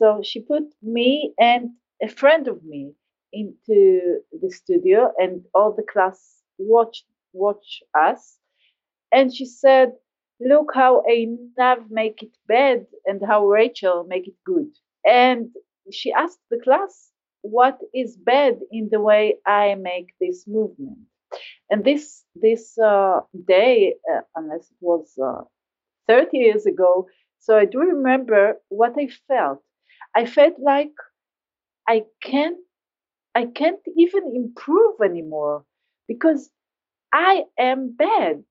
So 0.00 0.22
she 0.22 0.40
put 0.40 0.64
me 0.82 1.34
and 1.38 1.70
a 2.02 2.08
friend 2.08 2.48
of 2.48 2.64
me 2.64 2.94
into 3.32 4.20
the 4.32 4.50
studio, 4.50 5.12
and 5.18 5.44
all 5.54 5.72
the 5.72 5.84
class 5.94 6.42
watched 6.58 7.06
watch 7.32 7.82
us. 7.94 8.38
And 9.12 9.32
she 9.34 9.46
said, 9.46 9.96
"Look 10.40 10.72
how 10.74 11.02
Einav 11.08 11.90
make 11.90 12.22
it 12.24 12.36
bad, 12.48 12.86
and 13.06 13.22
how 13.24 13.46
Rachel 13.46 14.04
make 14.04 14.26
it 14.28 14.38
good." 14.44 14.72
And 15.04 15.54
she 15.92 16.12
asked 16.12 16.42
the 16.50 16.58
class, 16.60 17.12
"What 17.42 17.78
is 17.94 18.16
bad 18.16 18.60
in 18.72 18.88
the 18.90 19.00
way 19.00 19.38
I 19.46 19.76
make 19.76 20.08
this 20.20 20.46
movement?" 20.48 21.00
And 21.70 21.84
this 21.84 22.24
this 22.34 22.78
uh, 22.78 23.20
day, 23.46 23.96
uh, 24.12 24.22
unless 24.36 24.70
it 24.70 24.78
was 24.80 25.18
uh, 25.18 25.44
30 26.08 26.38
years 26.38 26.66
ago, 26.66 27.08
so 27.40 27.56
I 27.58 27.66
do 27.66 27.80
remember 27.80 28.60
what 28.68 28.94
I 28.98 29.08
felt. 29.28 29.62
I 30.16 30.26
felt 30.26 30.54
like 30.58 30.92
I 31.88 32.04
can't 32.22 32.58
I 33.34 33.46
can't 33.46 33.80
even 33.96 34.32
improve 34.34 34.96
anymore 35.04 35.64
because 36.08 36.50
I 37.12 37.44
am 37.58 37.94
bad. 37.96 38.42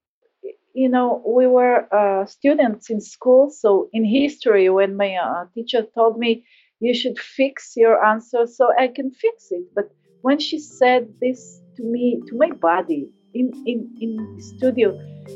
You 0.73 0.89
know, 0.89 1.21
we 1.25 1.47
were 1.47 1.87
uh, 1.93 2.25
students 2.25 2.89
in 2.89 3.01
school, 3.01 3.49
so 3.49 3.89
in 3.91 4.05
history, 4.05 4.69
when 4.69 4.95
my 4.95 5.15
uh, 5.15 5.45
teacher 5.53 5.83
told 5.95 6.17
me 6.17 6.45
you 6.79 6.93
should 6.93 7.19
fix 7.19 7.73
your 7.75 8.03
answer 8.03 8.47
so 8.47 8.69
I 8.79 8.87
can 8.87 9.11
fix 9.11 9.47
it, 9.51 9.63
but 9.75 9.89
when 10.21 10.39
she 10.39 10.59
said 10.59 11.09
this 11.21 11.61
to 11.75 11.83
me, 11.83 12.21
to 12.27 12.37
my 12.37 12.51
body 12.51 13.09
in 13.33 13.51
in 13.65 13.89
in 13.99 14.15
the 14.35 14.41
studio, 14.41 14.91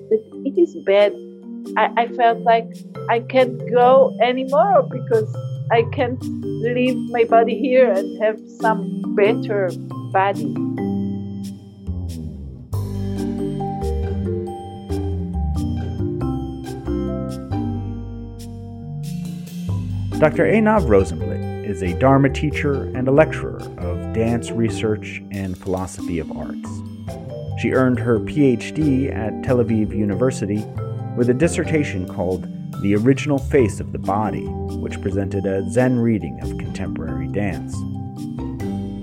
that 0.09 0.23
it 0.45 0.58
is 0.58 0.75
bad, 0.85 1.11
I, 1.77 2.03
I 2.03 2.08
felt 2.08 2.39
like 2.41 2.67
I 3.09 3.19
can't 3.19 3.59
go 3.73 4.16
anymore 4.21 4.88
because 4.89 5.35
I 5.72 5.84
can't 5.91 6.22
leave 6.22 6.98
my 7.09 7.23
body 7.23 7.58
here 7.58 7.91
and 7.91 8.22
have 8.22 8.40
some 8.59 9.16
better 9.16 9.72
body. 10.11 10.53
Dr. 20.20 20.45
Einav 20.45 20.88
Rosenblit 20.88 21.67
is 21.70 21.81
a 21.81 21.94
Dharma 22.00 22.30
teacher 22.30 22.83
and 22.95 23.08
a 23.08 23.11
lecturer 23.11 23.61
of 23.80 24.14
dance 24.14 24.52
research 24.52 25.22
and 25.31 25.58
philosophy 25.58 26.20
of 26.20 26.31
arts. 26.31 26.70
She 27.61 27.72
earned 27.72 28.00
her 28.00 28.20
PhD 28.20 29.14
at 29.14 29.44
Tel 29.44 29.58
Aviv 29.58 29.95
University 29.95 30.64
with 31.17 31.30
a 31.30 31.33
dissertation 31.33 32.08
called 32.08 32.48
The 32.84 32.95
Original 32.95 33.39
Face 33.39 33.80
of 33.80 33.94
the 33.94 33.98
Body, 33.98 34.45
which 34.45 35.00
presented 35.00 35.45
a 35.45 35.66
Zen 35.70 36.00
reading 36.00 36.38
of 36.42 36.58
contemporary 36.58 37.30
dance. 37.30 37.73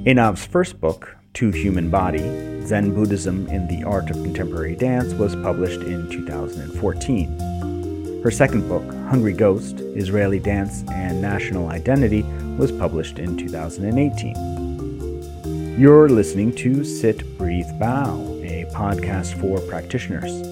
Einav's 0.06 0.44
first 0.44 0.78
book, 0.82 1.16
To 1.32 1.50
Human 1.50 1.88
Body 1.88 2.66
Zen 2.66 2.94
Buddhism 2.94 3.48
in 3.48 3.66
the 3.68 3.82
Art 3.84 4.10
of 4.10 4.16
Contemporary 4.16 4.76
Dance, 4.76 5.14
was 5.14 5.34
published 5.34 5.80
in 5.80 6.10
2014. 6.10 8.20
Her 8.22 8.30
second 8.30 8.68
book, 8.68 8.84
Hungry 9.08 9.32
Ghost 9.32 9.80
Israeli 9.80 10.40
Dance 10.40 10.84
and 10.92 11.22
National 11.22 11.70
Identity, 11.70 12.22
was 12.58 12.70
published 12.70 13.18
in 13.18 13.38
2018. 13.38 15.80
You're 15.80 16.10
listening 16.10 16.54
to 16.56 16.84
Sit, 16.84 17.38
Breathe, 17.38 17.78
Bow, 17.78 18.20
a 18.42 18.66
podcast 18.74 19.40
for 19.40 19.58
practitioners. 19.70 20.49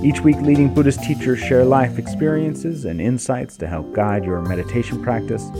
Each 0.00 0.20
week, 0.20 0.36
leading 0.36 0.72
Buddhist 0.72 1.02
teachers 1.02 1.40
share 1.40 1.64
life 1.64 1.98
experiences 1.98 2.84
and 2.84 3.00
insights 3.00 3.56
to 3.56 3.66
help 3.66 3.92
guide 3.92 4.24
your 4.24 4.40
meditation 4.42 5.02
practice, 5.02 5.50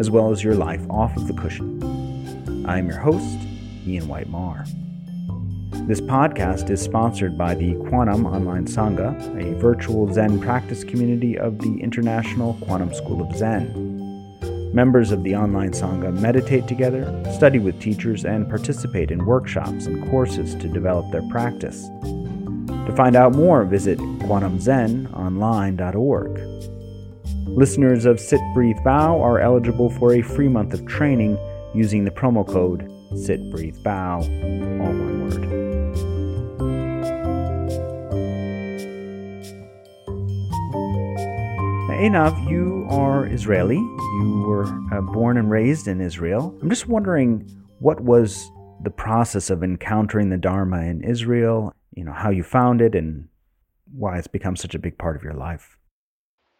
as 0.00 0.10
well 0.10 0.32
as 0.32 0.42
your 0.42 0.56
life 0.56 0.84
off 0.90 1.16
of 1.16 1.28
the 1.28 1.34
cushion. 1.34 2.64
I'm 2.66 2.88
your 2.88 2.98
host, 2.98 3.38
Ian 3.86 4.08
White 4.08 4.28
Marr. 4.28 4.64
This 5.86 6.00
podcast 6.00 6.68
is 6.68 6.82
sponsored 6.82 7.38
by 7.38 7.54
the 7.54 7.76
Quantum 7.88 8.26
Online 8.26 8.66
Sangha, 8.66 9.14
a 9.40 9.54
virtual 9.60 10.12
Zen 10.12 10.40
practice 10.40 10.82
community 10.82 11.38
of 11.38 11.60
the 11.60 11.80
International 11.80 12.54
Quantum 12.62 12.92
School 12.92 13.22
of 13.22 13.36
Zen. 13.36 14.72
Members 14.74 15.12
of 15.12 15.22
the 15.22 15.36
online 15.36 15.70
Sangha 15.70 16.12
meditate 16.12 16.66
together, 16.66 17.04
study 17.32 17.60
with 17.60 17.80
teachers, 17.80 18.24
and 18.24 18.48
participate 18.48 19.12
in 19.12 19.24
workshops 19.24 19.86
and 19.86 20.10
courses 20.10 20.56
to 20.56 20.68
develop 20.68 21.08
their 21.12 21.22
practice. 21.30 21.88
To 22.86 22.92
find 22.94 23.16
out 23.16 23.34
more, 23.34 23.64
visit 23.64 23.98
kwanumzenonline.org. 23.98 26.38
Listeners 27.48 28.04
of 28.04 28.20
Sit, 28.20 28.40
Breathe, 28.54 28.76
Bow 28.84 29.20
are 29.20 29.40
eligible 29.40 29.90
for 29.90 30.14
a 30.14 30.22
free 30.22 30.48
month 30.48 30.72
of 30.72 30.86
training 30.86 31.36
using 31.74 32.04
the 32.04 32.10
promo 32.10 32.46
code 32.46 32.90
Sit, 33.16 33.50
Breathe, 33.50 33.82
Bow, 33.82 34.18
all 34.18 34.22
one 34.22 35.24
word. 35.24 35.42
Einav, 41.96 42.48
you 42.48 42.86
are 42.90 43.26
Israeli. 43.26 43.78
You 43.78 44.44
were 44.46 44.66
uh, 44.92 45.00
born 45.00 45.38
and 45.38 45.50
raised 45.50 45.88
in 45.88 46.00
Israel. 46.00 46.56
I'm 46.62 46.68
just 46.68 46.88
wondering 46.88 47.50
what 47.78 48.00
was 48.00 48.50
the 48.82 48.90
process 48.90 49.50
of 49.50 49.64
encountering 49.64 50.28
the 50.28 50.36
Dharma 50.36 50.82
in 50.82 51.02
Israel 51.02 51.72
you 51.96 52.04
know 52.04 52.12
how 52.12 52.30
you 52.30 52.44
found 52.44 52.80
it 52.80 52.94
and 52.94 53.28
why 53.90 54.18
it's 54.18 54.28
become 54.28 54.54
such 54.54 54.74
a 54.74 54.78
big 54.78 54.98
part 54.98 55.16
of 55.16 55.24
your 55.24 55.34
life. 55.34 55.78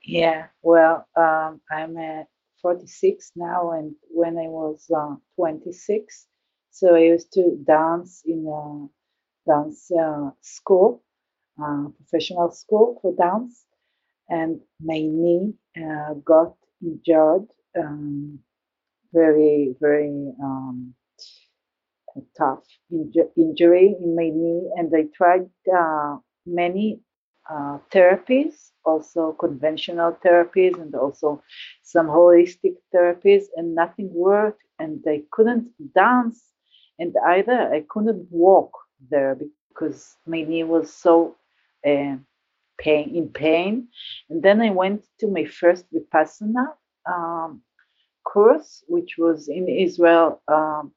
Yeah, 0.02 0.46
well, 0.62 1.06
um, 1.16 1.60
I'm 1.70 1.96
at 1.98 2.26
46 2.62 3.32
now, 3.36 3.72
and 3.72 3.94
when 4.08 4.38
I 4.38 4.48
was 4.48 4.84
uh, 4.94 5.16
26, 5.36 6.26
so 6.70 6.94
I 6.94 7.00
used 7.00 7.32
to 7.32 7.58
dance 7.66 8.22
in 8.24 8.46
a 8.46 9.50
dance 9.50 9.90
uh, 9.90 10.30
school, 10.40 11.02
uh, 11.62 11.88
professional 11.96 12.50
school 12.50 12.98
for 13.02 13.14
dance, 13.14 13.64
and 14.28 14.60
my 14.80 15.00
knee 15.00 15.54
uh, 15.76 16.14
got 16.24 16.54
injured, 16.82 17.46
um, 17.78 18.38
very, 19.12 19.74
very 19.80 20.32
um, 20.42 20.94
tough 22.38 22.64
inju- 22.92 23.30
injury 23.36 23.96
in 24.00 24.16
my 24.16 24.28
knee, 24.30 24.70
and 24.76 24.92
I 24.94 25.04
tried 25.16 25.48
uh, 25.74 26.18
many 26.46 27.00
uh, 27.50 27.78
therapies, 27.92 28.70
also 28.84 29.32
conventional 29.32 30.16
therapies, 30.24 30.80
and 30.80 30.94
also 30.94 31.42
some 31.82 32.06
holistic 32.06 32.74
therapies, 32.94 33.44
and 33.56 33.74
nothing 33.74 34.10
worked. 34.12 34.62
And 34.78 35.04
I 35.08 35.22
couldn't 35.32 35.70
dance, 35.94 36.42
and 36.98 37.14
either 37.26 37.72
I 37.72 37.84
couldn't 37.88 38.26
walk 38.30 38.72
there 39.10 39.36
because 39.70 40.16
my 40.26 40.42
knee 40.42 40.64
was 40.64 40.92
so 40.92 41.36
uh, 41.86 42.16
pain 42.78 43.14
in 43.14 43.28
pain. 43.28 43.88
And 44.30 44.42
then 44.42 44.60
I 44.60 44.70
went 44.70 45.04
to 45.20 45.28
my 45.28 45.44
first 45.44 45.86
vipassana 45.92 46.66
um, 47.10 47.62
course, 48.24 48.84
which 48.88 49.16
was 49.18 49.48
in 49.48 49.68
Israel. 49.68 50.42
Um, 50.48 50.92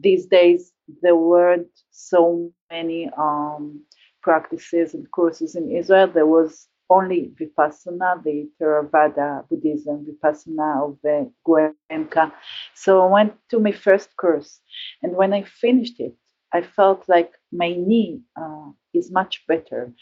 these 0.00 0.26
days 0.26 0.72
there 1.02 1.16
weren't 1.16 1.68
so 1.90 2.50
many 2.70 3.10
um, 3.18 3.82
practices 4.22 4.94
and 4.94 5.10
courses 5.12 5.54
in 5.56 5.70
Israel. 5.70 6.08
There 6.08 6.26
was 6.26 6.68
only 6.90 7.32
Vipassana, 7.40 8.22
the 8.24 8.48
Theravada 8.60 9.48
Buddhism, 9.48 10.06
Vipassana 10.06 10.84
of 10.88 10.98
the 11.02 11.30
Goenka. 11.46 12.32
So 12.74 13.02
I 13.06 13.10
went 13.10 13.34
to 13.50 13.60
my 13.60 13.72
first 13.72 14.16
course, 14.16 14.60
and 15.02 15.14
when 15.14 15.32
I 15.32 15.42
finished 15.42 16.00
it, 16.00 16.14
I 16.52 16.62
felt 16.62 17.04
like 17.08 17.32
my 17.52 17.74
knee 17.74 18.22
uh, 18.40 18.70
is 18.94 19.10
much 19.12 19.46
better. 19.46 19.92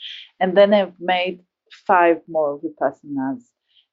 And 0.41 0.57
then 0.57 0.73
I've 0.75 0.95
made 1.01 1.43
five 1.87 2.19
more 2.29 2.61
Vipassanas, 2.61 3.43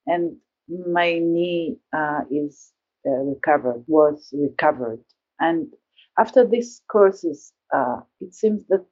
and 0.06 0.38
my 0.70 1.20
knee 1.20 1.78
uh, 1.94 2.22
is 2.32 2.72
uh, 3.08 3.12
recovered, 3.12 3.84
was 3.88 4.30
recovered. 4.34 5.02
And 5.44 5.74
after 6.18 6.48
these 6.48 6.82
courses, 6.90 7.54
uh, 7.74 8.02
it 8.22 8.34
seems 8.34 8.66
that 8.70 8.86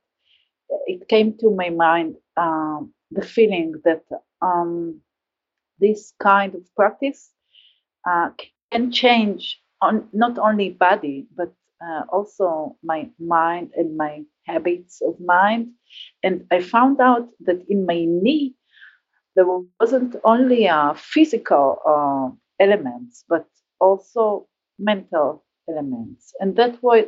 it 0.88 1.08
came 1.08 1.38
to 1.40 1.52
my 1.52 1.70
mind 1.70 2.16
um, 2.38 2.94
the 3.12 3.22
feeling 3.22 3.74
that 3.86 4.04
um, 4.42 5.02
this 5.80 6.14
kind 6.22 6.56
of 6.56 6.64
practice 6.76 7.32
uh, 8.10 8.30
can 8.72 8.92
change 8.92 9.62
on 9.82 10.08
not 10.14 10.38
only 10.38 10.70
body 10.70 11.28
but 11.36 11.54
uh, 11.86 12.04
also 12.12 12.78
my 12.84 13.10
mind 13.20 13.72
and 13.76 13.98
my 13.98 14.24
habits 14.46 15.02
of 15.02 15.20
mind. 15.20 15.70
And 16.24 16.46
I 16.52 16.62
found 16.62 17.02
out 17.02 17.30
that 17.42 17.64
in 17.70 17.86
my 17.86 18.06
knee 18.08 18.56
there 19.36 19.48
wasn't 19.80 20.16
only 20.24 20.68
uh, 20.68 20.94
physical 20.96 21.80
uh, 21.88 22.30
elements 22.64 23.26
but 23.30 23.48
also 23.80 24.48
mental 24.80 25.44
elements. 25.70 26.34
And 26.40 26.56
that's 26.56 26.78
why 26.82 27.08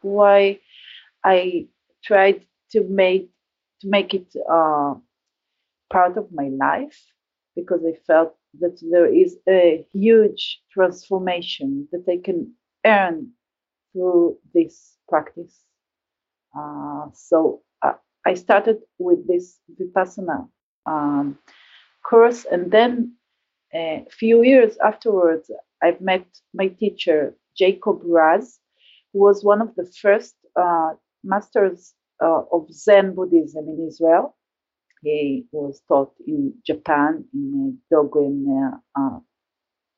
why 0.00 0.58
I 1.24 1.68
tried 2.04 2.46
to 2.72 2.82
make 2.88 3.30
to 3.80 3.88
make 3.88 4.14
it 4.14 4.32
uh, 4.50 4.94
part 5.92 6.16
of 6.16 6.32
my 6.32 6.48
life 6.48 6.98
because 7.54 7.80
I 7.86 7.94
felt 8.06 8.34
that 8.60 8.78
there 8.90 9.06
is 9.06 9.38
a 9.48 9.86
huge 9.92 10.60
transformation 10.72 11.88
that 11.92 12.04
I 12.08 12.18
can 12.22 12.54
earn 12.84 13.30
through 13.92 14.38
this 14.54 14.96
practice. 15.08 15.54
Uh, 16.56 17.06
so 17.14 17.62
uh, 17.82 17.94
I 18.26 18.34
started 18.34 18.78
with 18.98 19.26
this 19.26 19.58
Vipassana 19.80 20.48
um, 20.86 21.38
course, 22.02 22.44
and 22.50 22.70
then 22.70 23.14
a 23.74 24.04
few 24.10 24.42
years 24.42 24.76
afterwards, 24.84 25.50
I've 25.82 26.00
met 26.00 26.26
my 26.54 26.68
teacher, 26.68 27.34
Jacob 27.56 28.00
Raz, 28.04 28.58
who 29.12 29.20
was 29.20 29.44
one 29.44 29.60
of 29.60 29.74
the 29.76 29.86
first 30.00 30.34
uh, 30.56 30.92
masters 31.24 31.94
uh, 32.22 32.42
of 32.52 32.72
Zen 32.72 33.14
Buddhism 33.14 33.68
in 33.68 33.86
Israel. 33.88 34.36
He 35.02 35.46
was 35.52 35.82
taught 35.88 36.14
in 36.26 36.54
Japan 36.66 37.24
in 37.34 37.78
a 37.92 37.94
Dogen 37.94 38.72
uh, 38.98 39.18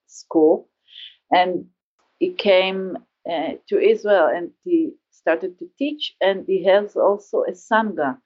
school, 0.07 0.69
and 1.31 1.67
he 2.19 2.33
came 2.33 2.99
uh, 3.31 3.53
to 3.69 3.79
Israel 3.81 4.27
and 4.35 4.51
he 4.65 4.93
started 5.11 5.59
to 5.59 5.67
teach, 5.79 6.15
and 6.21 6.45
he 6.47 6.65
has 6.65 6.97
also 6.97 7.45
a 7.49 7.53
sangha. 7.53 8.19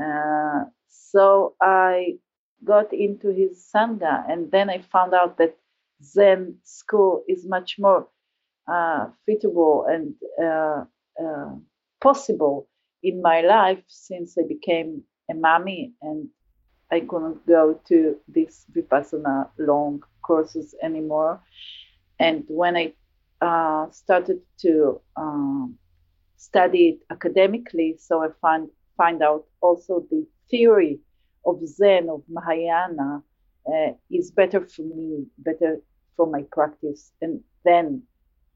Uh, 0.00 0.64
so 0.88 1.54
I 1.62 2.18
got 2.64 2.92
into 2.92 3.28
his 3.30 3.68
sangha, 3.74 4.24
and 4.30 4.50
then 4.50 4.70
I 4.70 4.80
found 4.80 5.14
out 5.14 5.38
that 5.38 5.56
Zen 6.02 6.56
school 6.64 7.24
is 7.28 7.46
much 7.46 7.76
more 7.78 8.02
uh, 8.02 8.17
fitable 8.68 9.88
and 9.88 10.14
uh, 10.42 10.84
uh, 11.22 11.54
possible 12.00 12.68
in 13.02 13.22
my 13.22 13.40
life 13.40 13.82
since 13.86 14.36
I 14.38 14.42
became 14.46 15.02
a 15.30 15.34
mommy 15.34 15.92
and 16.02 16.28
I 16.90 17.00
couldn't 17.00 17.46
go 17.46 17.80
to 17.88 18.16
these 18.28 18.66
vipassana 18.74 19.50
long 19.58 20.02
courses 20.22 20.74
anymore. 20.82 21.40
And 22.18 22.44
when 22.48 22.76
I 22.76 22.94
uh, 23.40 23.90
started 23.90 24.40
to 24.60 25.00
um, 25.16 25.78
study 26.36 26.88
it 26.88 26.98
academically, 27.10 27.96
so 27.98 28.22
I 28.22 28.28
find 28.40 28.68
find 28.96 29.22
out 29.22 29.44
also 29.60 30.04
the 30.10 30.26
theory 30.50 30.98
of 31.46 31.64
Zen 31.66 32.08
of 32.08 32.22
Mahayana 32.28 33.22
uh, 33.66 33.92
is 34.10 34.30
better 34.30 34.66
for 34.66 34.82
me, 34.82 35.26
better 35.38 35.80
for 36.16 36.26
my 36.26 36.42
practice, 36.50 37.12
and 37.20 37.40
then 37.64 38.02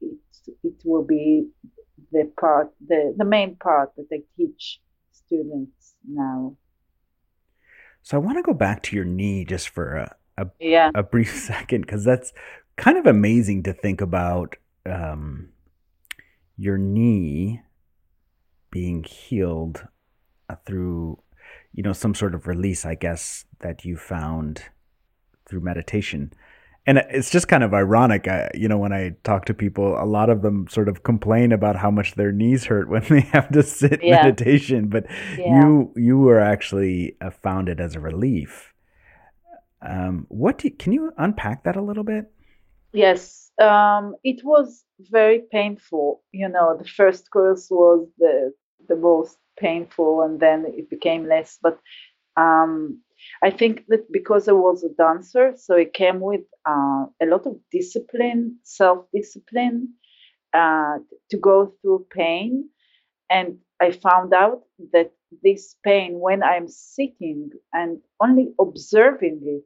it 0.03 0.55
it 0.63 0.73
will 0.83 1.05
be 1.05 1.47
the 2.11 2.31
part, 2.39 2.73
the 2.85 3.13
the 3.17 3.25
main 3.25 3.55
part 3.55 3.91
that 3.97 4.07
I 4.11 4.19
teach 4.37 4.79
students 5.11 5.95
now. 6.07 6.57
So 8.01 8.17
I 8.17 8.19
want 8.19 8.37
to 8.37 8.43
go 8.43 8.53
back 8.53 8.83
to 8.83 8.95
your 8.95 9.05
knee 9.05 9.45
just 9.45 9.69
for 9.69 9.95
a 9.95 10.15
a, 10.37 10.47
Yeah, 10.59 10.91
a 10.95 11.03
brief 11.03 11.35
second 11.47 11.81
because 11.81 12.03
that's 12.03 12.33
kind 12.77 12.97
of 12.97 13.05
amazing 13.05 13.63
to 13.63 13.73
think 13.73 14.01
about 14.01 14.55
um, 14.85 15.49
your 16.57 16.77
knee 16.77 17.61
being 18.71 19.03
healed 19.03 19.87
uh, 20.49 20.55
through 20.65 21.19
you 21.73 21.83
know 21.83 21.93
some 21.93 22.15
sort 22.15 22.33
of 22.33 22.47
release 22.47 22.85
i 22.85 22.95
guess 22.95 23.45
that 23.59 23.85
you 23.85 23.95
found 23.95 24.63
through 25.47 25.59
meditation 25.59 26.33
and 26.85 26.97
it's 27.09 27.29
just 27.29 27.47
kind 27.47 27.63
of 27.63 27.73
ironic 27.73 28.27
I, 28.27 28.49
you 28.53 28.67
know 28.67 28.77
when 28.77 28.93
i 28.93 29.15
talk 29.23 29.45
to 29.45 29.53
people 29.53 29.95
a 30.01 30.05
lot 30.05 30.29
of 30.29 30.41
them 30.41 30.67
sort 30.69 30.89
of 30.89 31.03
complain 31.03 31.51
about 31.51 31.75
how 31.75 31.91
much 31.91 32.15
their 32.15 32.31
knees 32.31 32.65
hurt 32.65 32.89
when 32.93 33.03
they 33.09 33.21
have 33.21 33.51
to 33.51 33.63
sit 33.63 34.03
Yeah. 34.03 34.23
meditation 34.23 34.87
but 34.87 35.05
yeah. 35.37 35.61
you 35.61 35.93
you 35.95 36.17
were 36.17 36.39
actually 36.39 37.17
uh, 37.21 37.29
found 37.29 37.69
it 37.69 37.79
as 37.79 37.95
a 37.95 37.99
relief 37.99 38.73
um, 39.81 40.25
what 40.29 40.59
do 40.59 40.69
can 40.69 40.93
you 40.93 41.11
unpack 41.17 41.63
that 41.63 41.75
a 41.75 41.81
little 41.81 42.03
bit 42.03 42.31
Yes, 42.93 43.51
um, 43.59 44.15
it 44.23 44.45
was 44.45 44.85
very 44.99 45.41
painful. 45.51 46.21
You 46.31 46.47
know, 46.47 46.77
the 46.77 46.87
first 46.87 47.29
course 47.31 47.67
was 47.69 48.07
the 48.19 48.53
the 48.87 48.95
most 48.95 49.37
painful, 49.59 50.21
and 50.21 50.39
then 50.39 50.65
it 50.67 50.89
became 50.91 51.27
less. 51.27 51.57
But 51.61 51.79
um, 52.37 53.01
I 53.43 53.51
think 53.51 53.85
that 53.87 54.11
because 54.11 54.47
I 54.47 54.53
was 54.53 54.83
a 54.83 54.89
dancer, 54.89 55.53
so 55.57 55.75
it 55.75 55.93
came 55.93 56.19
with 56.21 56.41
uh, 56.67 57.05
a 57.21 57.25
lot 57.25 57.45
of 57.47 57.57
discipline, 57.71 58.59
self 58.63 59.05
discipline, 59.13 59.93
uh, 60.53 60.99
to 61.31 61.37
go 61.37 61.73
through 61.81 62.07
pain. 62.11 62.69
And 63.29 63.59
I 63.81 63.91
found 63.91 64.33
out 64.33 64.63
that 64.93 65.11
this 65.43 65.75
pain, 65.83 66.19
when 66.19 66.43
I'm 66.43 66.67
sitting 66.67 67.51
and 67.73 68.01
only 68.21 68.53
observing 68.59 69.41
it, 69.45 69.63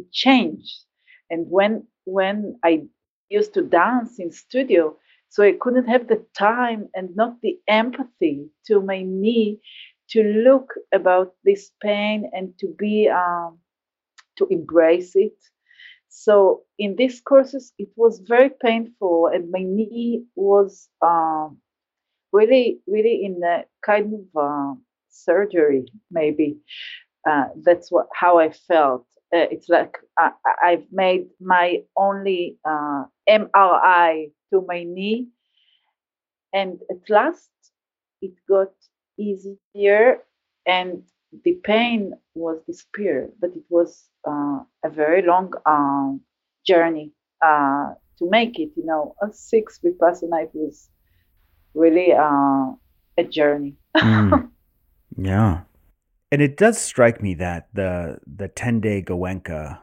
it 0.00 0.12
changed. 0.12 0.84
And 1.30 1.46
when 1.50 1.86
when 2.04 2.58
I 2.64 2.84
used 3.28 3.54
to 3.54 3.62
dance 3.62 4.18
in 4.18 4.32
studio, 4.32 4.96
so 5.28 5.42
I 5.44 5.52
couldn't 5.60 5.88
have 5.88 6.08
the 6.08 6.24
time 6.38 6.88
and 6.94 7.14
not 7.16 7.40
the 7.42 7.58
empathy 7.68 8.48
to 8.66 8.80
my 8.80 9.02
knee 9.02 9.60
to 10.10 10.22
look 10.22 10.72
about 10.92 11.34
this 11.44 11.70
pain 11.82 12.30
and 12.32 12.52
to 12.58 12.74
be 12.78 13.08
um, 13.08 13.58
to 14.38 14.46
embrace 14.50 15.14
it. 15.14 15.36
So 16.08 16.62
in 16.78 16.96
these 16.96 17.20
courses, 17.20 17.72
it 17.78 17.88
was 17.96 18.20
very 18.26 18.50
painful, 18.50 19.28
and 19.32 19.50
my 19.50 19.62
knee 19.62 20.24
was 20.34 20.88
um, 21.02 21.58
really, 22.32 22.80
really 22.86 23.24
in 23.24 23.42
a 23.44 23.64
kind 23.84 24.14
of 24.14 24.40
uh, 24.40 24.74
surgery, 25.10 25.86
maybe. 26.10 26.58
Uh, 27.28 27.46
that's 27.62 27.90
what 27.90 28.06
how 28.14 28.38
I 28.38 28.50
felt. 28.50 29.06
Uh, 29.34 29.46
it's 29.50 29.68
like 29.68 29.98
I, 30.18 30.30
I've 30.62 30.86
made 30.90 31.26
my 31.40 31.82
only 31.96 32.58
uh, 32.64 33.04
MRI 33.28 34.30
to 34.52 34.64
my 34.66 34.84
knee, 34.84 35.28
and 36.52 36.78
at 36.90 37.10
last 37.10 37.50
it 38.22 38.32
got 38.48 38.72
easier, 39.18 40.18
and 40.66 41.02
the 41.44 41.54
pain 41.64 42.14
was 42.34 42.60
disappeared. 42.66 43.32
But 43.40 43.50
it 43.50 43.64
was 43.68 44.08
uh, 44.26 44.60
a 44.84 44.90
very 44.90 45.22
long 45.22 45.52
um, 45.66 46.20
journey 46.66 47.12
uh, 47.44 47.94
to 48.18 48.30
make 48.30 48.58
it. 48.58 48.70
You 48.76 48.86
know, 48.86 49.14
a 49.22 49.32
six 49.32 49.80
vipassana 49.84 50.44
it 50.44 50.50
was 50.54 50.88
really 51.74 52.12
uh, 52.12 52.72
a 53.16 53.24
journey. 53.28 53.76
Mm. 53.96 54.50
Yeah. 55.18 55.62
And 56.30 56.40
it 56.40 56.56
does 56.56 56.78
strike 56.78 57.22
me 57.22 57.34
that 57.34 57.68
the 57.74 58.18
the 58.26 58.48
10-day 58.48 59.02
Goenka 59.02 59.80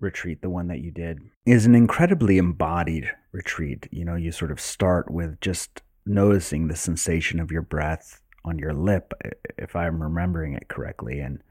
retreat, 0.00 0.40
the 0.40 0.50
one 0.50 0.68
that 0.68 0.80
you 0.80 0.90
did, 0.90 1.20
is 1.44 1.66
an 1.66 1.74
incredibly 1.74 2.38
embodied 2.38 3.10
retreat. 3.32 3.88
You 3.90 4.04
know, 4.04 4.14
you 4.14 4.32
sort 4.32 4.50
of 4.50 4.60
start 4.60 5.10
with 5.10 5.40
just 5.40 5.82
noticing 6.06 6.68
the 6.68 6.76
sensation 6.76 7.38
of 7.40 7.50
your 7.50 7.62
breath 7.62 8.22
on 8.44 8.58
your 8.58 8.72
lip 8.72 9.12
if 9.58 9.76
I'm 9.76 10.02
remembering 10.02 10.54
it 10.54 10.68
correctly 10.68 11.20
and 11.20 11.42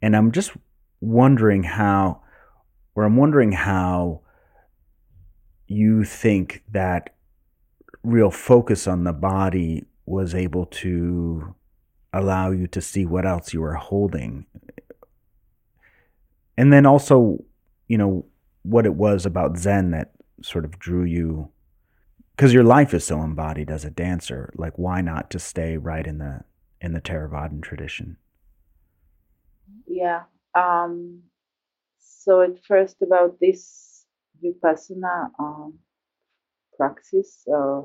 and 0.00 0.14
I'm 0.14 0.30
just 0.32 0.52
wondering 1.00 1.64
how 1.64 2.22
or 2.94 3.04
I'm 3.04 3.16
wondering 3.16 3.52
how 3.52 4.20
you 5.66 6.04
think 6.04 6.62
that 6.72 7.14
real 8.02 8.30
focus 8.30 8.86
on 8.86 9.04
the 9.04 9.12
body 9.12 9.84
was 10.06 10.34
able 10.34 10.66
to 10.66 11.54
allow 12.12 12.50
you 12.50 12.66
to 12.68 12.80
see 12.80 13.04
what 13.04 13.26
else 13.26 13.52
you 13.52 13.60
were 13.60 13.74
holding. 13.74 14.46
And 16.56 16.72
then 16.72 16.86
also, 16.86 17.44
you 17.86 17.98
know, 17.98 18.24
what 18.62 18.86
it 18.86 18.94
was 18.94 19.26
about 19.26 19.58
Zen 19.58 19.90
that 19.92 20.12
sort 20.42 20.64
of 20.64 20.78
drew 20.78 21.04
you 21.04 21.50
because 22.38 22.54
your 22.54 22.62
life 22.62 22.94
is 22.94 23.02
so 23.02 23.20
embodied 23.20 23.68
as 23.68 23.84
a 23.84 23.90
dancer. 23.90 24.52
Like 24.54 24.74
why 24.76 25.00
not 25.00 25.28
just 25.28 25.48
stay 25.48 25.76
right 25.76 26.06
in 26.06 26.18
the 26.18 26.44
in 26.80 26.92
the 26.92 27.00
Theravadan 27.00 27.62
tradition? 27.62 28.16
Yeah. 29.88 30.22
Um, 30.54 31.22
so 31.98 32.42
at 32.42 32.64
first 32.64 33.02
about 33.02 33.40
this 33.40 34.06
vipassana 34.40 35.30
um, 35.40 35.80
praxis, 36.76 37.42
uh, 37.52 37.82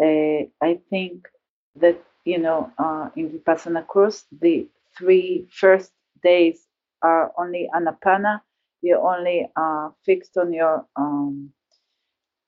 I 0.00 0.78
think 0.88 1.26
that 1.74 2.00
you 2.24 2.38
know 2.38 2.70
uh, 2.78 3.10
in 3.16 3.30
vipassana 3.30 3.84
course 3.84 4.26
the 4.30 4.68
three 4.96 5.48
first 5.50 5.90
days 6.22 6.68
are 7.02 7.32
only 7.36 7.68
anapana. 7.74 8.42
You're 8.80 9.02
only 9.02 9.48
uh, 9.56 9.90
fixed 10.06 10.36
on 10.36 10.52
your 10.52 10.86
um, 10.94 11.52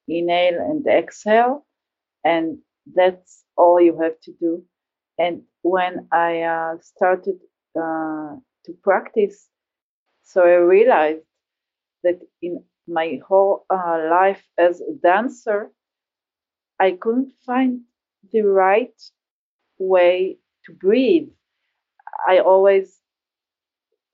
inhale 0.08 0.60
and 0.60 0.86
exhale, 0.86 1.66
and 2.24 2.58
that's 2.94 3.44
all 3.56 3.80
you 3.80 4.00
have 4.00 4.20
to 4.22 4.32
do. 4.40 4.64
And 5.18 5.42
when 5.62 6.08
I 6.12 6.42
uh, 6.42 6.78
started 6.80 7.40
uh, 7.76 8.36
to 8.66 8.72
practice, 8.82 9.48
so 10.22 10.42
I 10.42 10.56
realized 10.56 11.24
that 12.04 12.20
in 12.42 12.64
my 12.88 13.20
whole 13.28 13.66
uh, 13.70 14.08
life 14.10 14.42
as 14.58 14.80
a 14.80 14.94
dancer, 15.02 15.72
I 16.78 16.92
couldn't 16.92 17.32
find 17.44 17.82
the 18.30 18.42
right 18.42 18.94
way 19.78 20.38
to 20.64 20.72
breathe. 20.72 21.30
I 22.28 22.38
always 22.40 23.00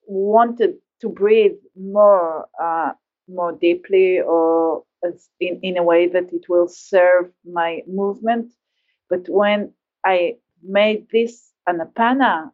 wanted 0.07 0.75
to 1.01 1.09
breathe 1.09 1.57
more 1.77 2.47
uh, 2.61 2.93
more 3.29 3.53
deeply 3.53 4.21
or 4.21 4.85
in, 5.41 5.61
in 5.63 5.77
a 5.77 5.83
way 5.83 6.09
that 6.09 6.33
it 6.33 6.47
will 6.49 6.69
serve 6.69 7.31
my 7.45 7.83
movement. 7.87 8.53
But 9.09 9.29
when 9.29 9.73
I 10.05 10.37
made 10.63 11.07
this 11.11 11.53
anapana 11.69 12.51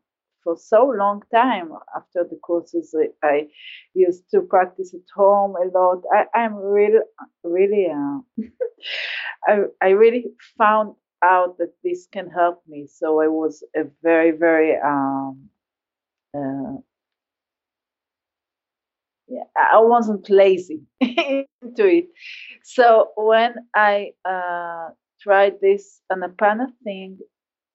for 0.46 0.56
so 0.56 0.94
long 0.96 1.22
time 1.34 1.72
after 1.96 2.22
the 2.22 2.36
courses 2.36 2.94
I, 2.96 3.26
I 3.26 3.48
used 3.94 4.30
to 4.30 4.42
practice 4.42 4.94
at 4.94 5.08
home 5.12 5.56
a 5.56 5.66
lot. 5.76 6.04
I, 6.12 6.44
am 6.44 6.54
really, 6.54 7.00
really, 7.42 7.88
uh, 7.90 8.18
I, 9.48 9.64
I 9.82 9.88
really 9.88 10.26
found 10.56 10.94
out 11.24 11.58
that 11.58 11.72
this 11.82 12.06
can 12.12 12.30
help 12.30 12.62
me. 12.68 12.86
So 12.86 13.20
I 13.20 13.26
was 13.26 13.64
a 13.74 13.86
very, 14.04 14.30
very, 14.30 14.76
um, 14.78 15.48
uh, 16.32 16.76
I 19.56 19.80
wasn't 19.80 20.28
lazy 20.30 20.82
into 21.00 21.86
it. 21.86 22.08
So 22.64 23.10
when 23.16 23.54
I 23.74 24.12
uh, 24.24 24.90
tried 25.20 25.60
this 25.60 26.00
anapana 26.12 26.68
thing, 26.84 27.18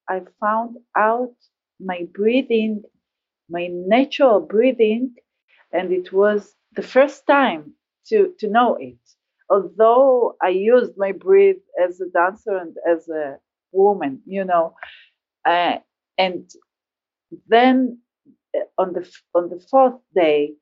I 0.10 0.22
found 0.40 0.78
out 0.98 1.34
my 1.80 2.08
breathing, 2.14 2.84
my 3.50 3.68
natural 3.68 4.42
breathing, 4.42 5.16
and 5.74 5.92
it 5.92 6.14
was 6.14 6.56
the 6.76 6.84
first 6.84 7.28
time 7.28 7.74
to, 8.08 8.34
to 8.40 8.50
know 8.50 8.76
it. 8.76 8.98
Although 9.50 10.36
I 10.42 10.50
used 10.50 10.94
my 10.98 11.12
breath 11.14 11.58
as 11.84 12.02
a 12.02 12.10
dancer 12.10 12.58
and 12.58 12.78
as 12.90 13.10
a 13.10 13.38
woman, 13.74 14.22
you 14.26 14.46
know, 14.46 14.76
uh, 15.46 15.80
and 16.18 16.50
then 17.48 18.00
uh, 18.56 18.62
on 18.78 18.94
the 18.94 19.10
on 19.36 19.50
the 19.50 19.60
fourth 19.72 20.00
day, 20.16 20.54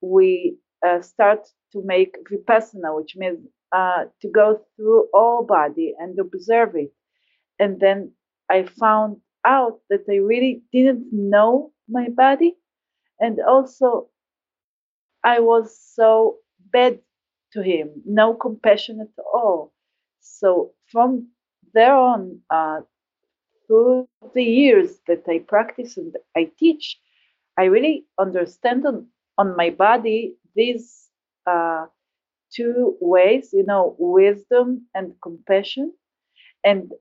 we 0.00 0.56
uh, 0.86 1.00
start 1.00 1.48
to 1.72 1.82
make 1.84 2.16
vipassana, 2.30 2.96
which 2.96 3.16
means 3.16 3.40
uh, 3.72 4.04
to 4.20 4.28
go 4.28 4.60
through 4.76 5.08
all 5.12 5.44
body 5.44 5.94
and 5.98 6.18
observe 6.18 6.74
it. 6.74 6.92
And 7.58 7.80
then 7.80 8.12
I 8.50 8.64
found 8.64 9.18
out 9.44 9.80
that 9.90 10.04
I 10.10 10.16
really 10.16 10.62
didn't 10.72 11.06
know 11.12 11.72
my 11.88 12.08
body. 12.08 12.56
And 13.20 13.40
also, 13.40 14.08
I 15.24 15.40
was 15.40 15.78
so 15.94 16.36
bad 16.72 17.00
to 17.52 17.62
him, 17.62 17.90
no 18.04 18.34
compassion 18.34 19.00
at 19.00 19.22
all. 19.32 19.72
So 20.20 20.72
from 20.92 21.28
there 21.72 21.94
on, 21.96 22.40
uh, 22.50 22.80
through 23.66 24.08
the 24.34 24.44
years 24.44 24.98
that 25.06 25.24
I 25.28 25.40
practice 25.40 25.96
and 25.96 26.14
I 26.36 26.50
teach, 26.58 26.98
I 27.58 27.64
really 27.64 28.04
understand 28.18 28.84
on, 29.38 29.56
my 29.56 29.70
body 29.70 30.36
these 30.54 31.08
uh, 31.46 31.86
two 32.54 32.96
ways, 33.00 33.50
you 33.52 33.64
know, 33.64 33.96
wisdom 33.98 34.86
and 34.94 35.14
compassion. 35.22 35.92
And 36.64 36.92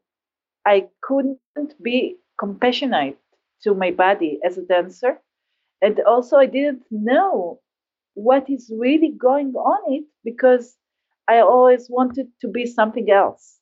I 0.66 0.90
couldn't 1.02 1.40
be 1.82 2.18
compassionate 2.40 3.18
to 3.64 3.74
my 3.74 3.92
body 3.92 4.40
as 4.46 4.58
a 4.58 4.64
dancer. 4.66 5.22
And 5.82 6.00
also, 6.02 6.38
I 6.38 6.48
didn't 6.48 6.84
know 6.92 7.62
what 8.16 8.50
is 8.50 8.72
really 8.76 9.12
going 9.12 9.54
on 9.56 9.94
it 9.94 10.06
because 10.24 10.78
I 11.28 11.40
always 11.40 11.90
wanted 11.90 12.28
to 12.42 12.48
be 12.48 12.66
something 12.66 13.12
else. 13.12 13.60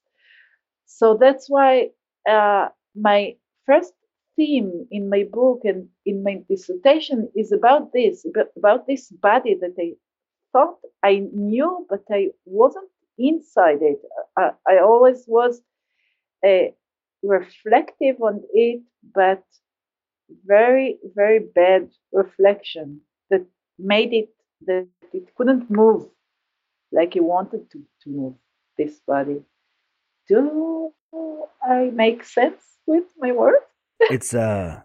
So 0.85 1.17
that's 1.17 1.49
why 1.49 1.89
uh, 2.29 2.69
my 2.95 3.35
first 3.65 3.93
theme 4.35 4.87
in 4.91 5.09
my 5.09 5.25
book 5.31 5.61
and 5.63 5.89
in 6.05 6.23
my 6.23 6.41
dissertation 6.49 7.29
is 7.35 7.51
about 7.51 7.93
this, 7.93 8.25
about 8.57 8.87
this 8.87 9.09
body 9.11 9.55
that 9.61 9.75
I 9.79 9.93
thought 10.51 10.77
I 11.03 11.23
knew, 11.33 11.85
but 11.89 12.03
I 12.11 12.29
wasn't 12.45 12.89
inside 13.17 13.81
it. 13.81 13.99
I, 14.37 14.51
I 14.67 14.79
always 14.79 15.23
was 15.27 15.61
a 16.45 16.73
reflective 17.23 18.21
on 18.21 18.41
it, 18.53 18.81
but 19.15 19.43
very, 20.45 20.97
very 21.15 21.39
bad 21.39 21.89
reflection 22.11 23.01
that 23.29 23.45
made 23.79 24.13
it 24.13 24.29
that 24.65 24.87
it 25.13 25.35
couldn't 25.35 25.69
move 25.69 26.07
like 26.91 27.15
it 27.15 27.23
wanted 27.23 27.69
to, 27.71 27.79
to 28.03 28.09
move 28.09 28.35
this 28.77 28.99
body. 29.07 29.41
Do 30.27 30.91
I 31.63 31.91
make 31.93 32.23
sense 32.23 32.63
with 32.85 33.05
my 33.17 33.31
words? 33.31 33.72
It's 33.99 34.33
uh 34.33 34.81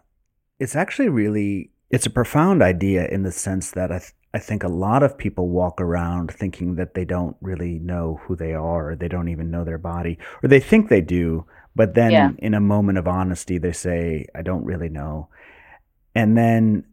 it's 0.59 0.75
actually 0.75 1.09
really 1.09 1.71
it's 1.89 2.05
a 2.05 2.09
profound 2.09 2.61
idea 2.61 3.07
in 3.07 3.23
the 3.23 3.31
sense 3.31 3.71
that 3.71 3.91
I 3.91 3.99
th- 3.99 4.13
I 4.33 4.37
think 4.37 4.63
a 4.63 4.67
lot 4.67 5.01
of 5.01 5.17
people 5.17 5.49
walk 5.49 5.81
around 5.81 6.31
thinking 6.31 6.75
that 6.75 6.93
they 6.93 7.03
don't 7.03 7.35
really 7.41 7.79
know 7.79 8.21
who 8.23 8.35
they 8.35 8.53
are, 8.53 8.91
or 8.91 8.95
they 8.95 9.07
don't 9.07 9.29
even 9.29 9.49
know 9.49 9.63
their 9.63 9.79
body, 9.79 10.19
or 10.43 10.49
they 10.49 10.59
think 10.59 10.87
they 10.87 11.01
do, 11.01 11.45
but 11.75 11.95
then 11.95 12.11
yeah. 12.11 12.31
in 12.37 12.53
a 12.53 12.59
moment 12.59 12.99
of 12.99 13.07
honesty, 13.07 13.57
they 13.57 13.71
say, 13.71 14.27
I 14.35 14.43
don't 14.43 14.65
really 14.65 14.89
know. 14.89 15.29
And 16.13 16.37
then 16.37 16.85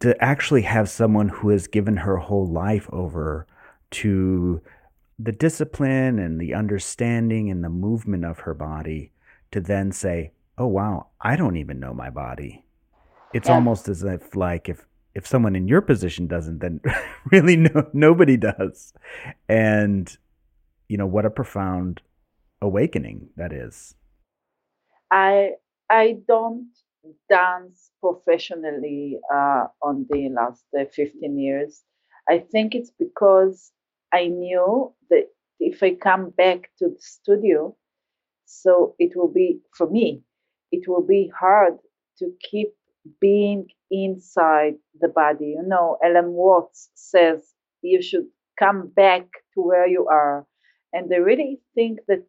to 0.00 0.22
actually 0.22 0.62
have 0.62 0.88
someone 0.88 1.28
who 1.28 1.48
has 1.48 1.66
given 1.66 1.96
her 1.96 2.18
whole 2.18 2.46
life 2.46 2.88
over 2.92 3.46
to 3.90 4.60
the 5.18 5.32
discipline 5.32 6.18
and 6.18 6.40
the 6.40 6.54
understanding 6.54 7.50
and 7.50 7.64
the 7.64 7.70
movement 7.70 8.24
of 8.24 8.40
her 8.40 8.54
body 8.54 9.12
to 9.50 9.60
then 9.60 9.90
say, 9.90 10.32
Oh, 10.56 10.66
wow, 10.66 11.08
I 11.20 11.36
don't 11.36 11.56
even 11.56 11.80
know 11.80 11.92
my 11.92 12.10
body. 12.10 12.64
It's 13.32 13.48
yeah. 13.48 13.54
almost 13.54 13.88
as 13.88 14.04
if, 14.04 14.36
like, 14.36 14.68
if 14.68 14.86
if 15.14 15.26
someone 15.26 15.54
in 15.54 15.68
your 15.68 15.80
position 15.80 16.26
doesn't, 16.26 16.58
then 16.58 16.80
really 17.32 17.56
no, 17.56 17.88
nobody 17.92 18.36
does. 18.36 18.92
And, 19.48 20.16
you 20.88 20.96
know, 20.96 21.06
what 21.06 21.24
a 21.24 21.30
profound 21.30 22.02
awakening 22.60 23.28
that 23.36 23.52
is. 23.52 23.94
I 25.10 25.52
I 25.90 26.16
don't 26.26 26.70
dance 27.28 27.90
professionally 28.00 29.18
uh, 29.32 29.66
on 29.82 30.06
the 30.10 30.30
last 30.30 30.64
uh, 30.78 30.84
15 30.92 31.38
years. 31.38 31.82
I 32.28 32.38
think 32.38 32.74
it's 32.74 32.90
because 32.98 33.70
I 34.12 34.26
knew 34.28 34.94
that 35.10 35.26
if 35.60 35.82
I 35.82 35.94
come 35.94 36.30
back 36.30 36.70
to 36.78 36.88
the 36.88 37.00
studio, 37.00 37.76
so 38.46 38.94
it 38.98 39.12
will 39.14 39.32
be 39.32 39.60
for 39.76 39.88
me, 39.88 40.22
it 40.74 40.88
will 40.88 41.06
be 41.06 41.30
hard 41.38 41.74
to 42.18 42.26
keep 42.50 42.68
being 43.20 43.66
inside 43.90 44.74
the 45.00 45.08
body. 45.08 45.54
You 45.58 45.64
know, 45.66 45.98
Alan 46.04 46.32
Watts 46.32 46.90
says 46.94 47.40
you 47.82 48.02
should 48.02 48.26
come 48.58 48.88
back 48.88 49.26
to 49.54 49.60
where 49.62 49.86
you 49.86 50.06
are. 50.08 50.46
And 50.92 51.12
I 51.12 51.18
really 51.18 51.60
think 51.74 52.00
that 52.08 52.24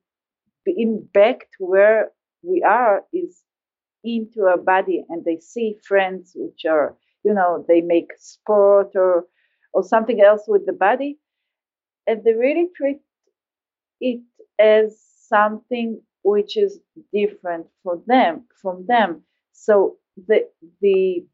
being 0.66 1.08
back 1.14 1.40
to 1.58 1.66
where 1.66 2.12
we 2.44 2.64
are 2.64 3.04
is 3.14 3.44
into 4.04 4.44
our 4.44 4.58
body 4.58 5.04
and 5.10 5.24
they 5.25 5.40
see 5.40 5.75
friends 5.88 6.34
which 6.36 6.66
are 6.66 6.96
you 7.24 7.34
know 7.34 7.66
they 7.68 7.82
make 7.82 8.10
sport 8.18 8.92
or 8.96 9.25
or 9.74 9.84
something 9.84 10.22
else 10.22 10.44
with 10.48 10.66
the 10.66 10.74
body 10.74 11.18
and 12.08 12.24
they 12.24 12.34
really 12.34 12.68
treat 12.75 13.00
it 14.02 14.22
as 14.60 15.00
something 15.28 16.02
which 16.25 16.58
is 16.58 16.79
different 17.13 17.65
for 17.84 18.01
them 18.08 18.44
from 18.62 18.86
them 18.88 19.22
so 19.53 19.96
the 20.27 20.39
the 20.82 21.25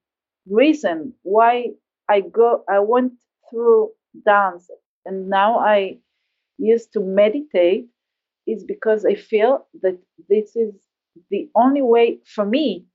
reason 0.47 1.13
why 1.23 1.67
i 2.09 2.21
go 2.21 2.63
i 2.69 2.79
went 2.79 3.13
through 3.49 3.89
dance 4.25 4.69
and 5.05 5.29
now 5.29 5.59
i 5.59 5.97
used 6.57 6.91
to 6.93 6.99
meditate 6.99 7.87
is 8.47 8.63
because 8.63 9.05
i 9.05 9.15
feel 9.15 9.65
that 9.81 9.97
this 10.29 10.55
is 10.55 10.73
the 11.29 11.49
only 11.55 11.81
way 11.81 12.19
for 12.25 12.45
me 12.45 12.85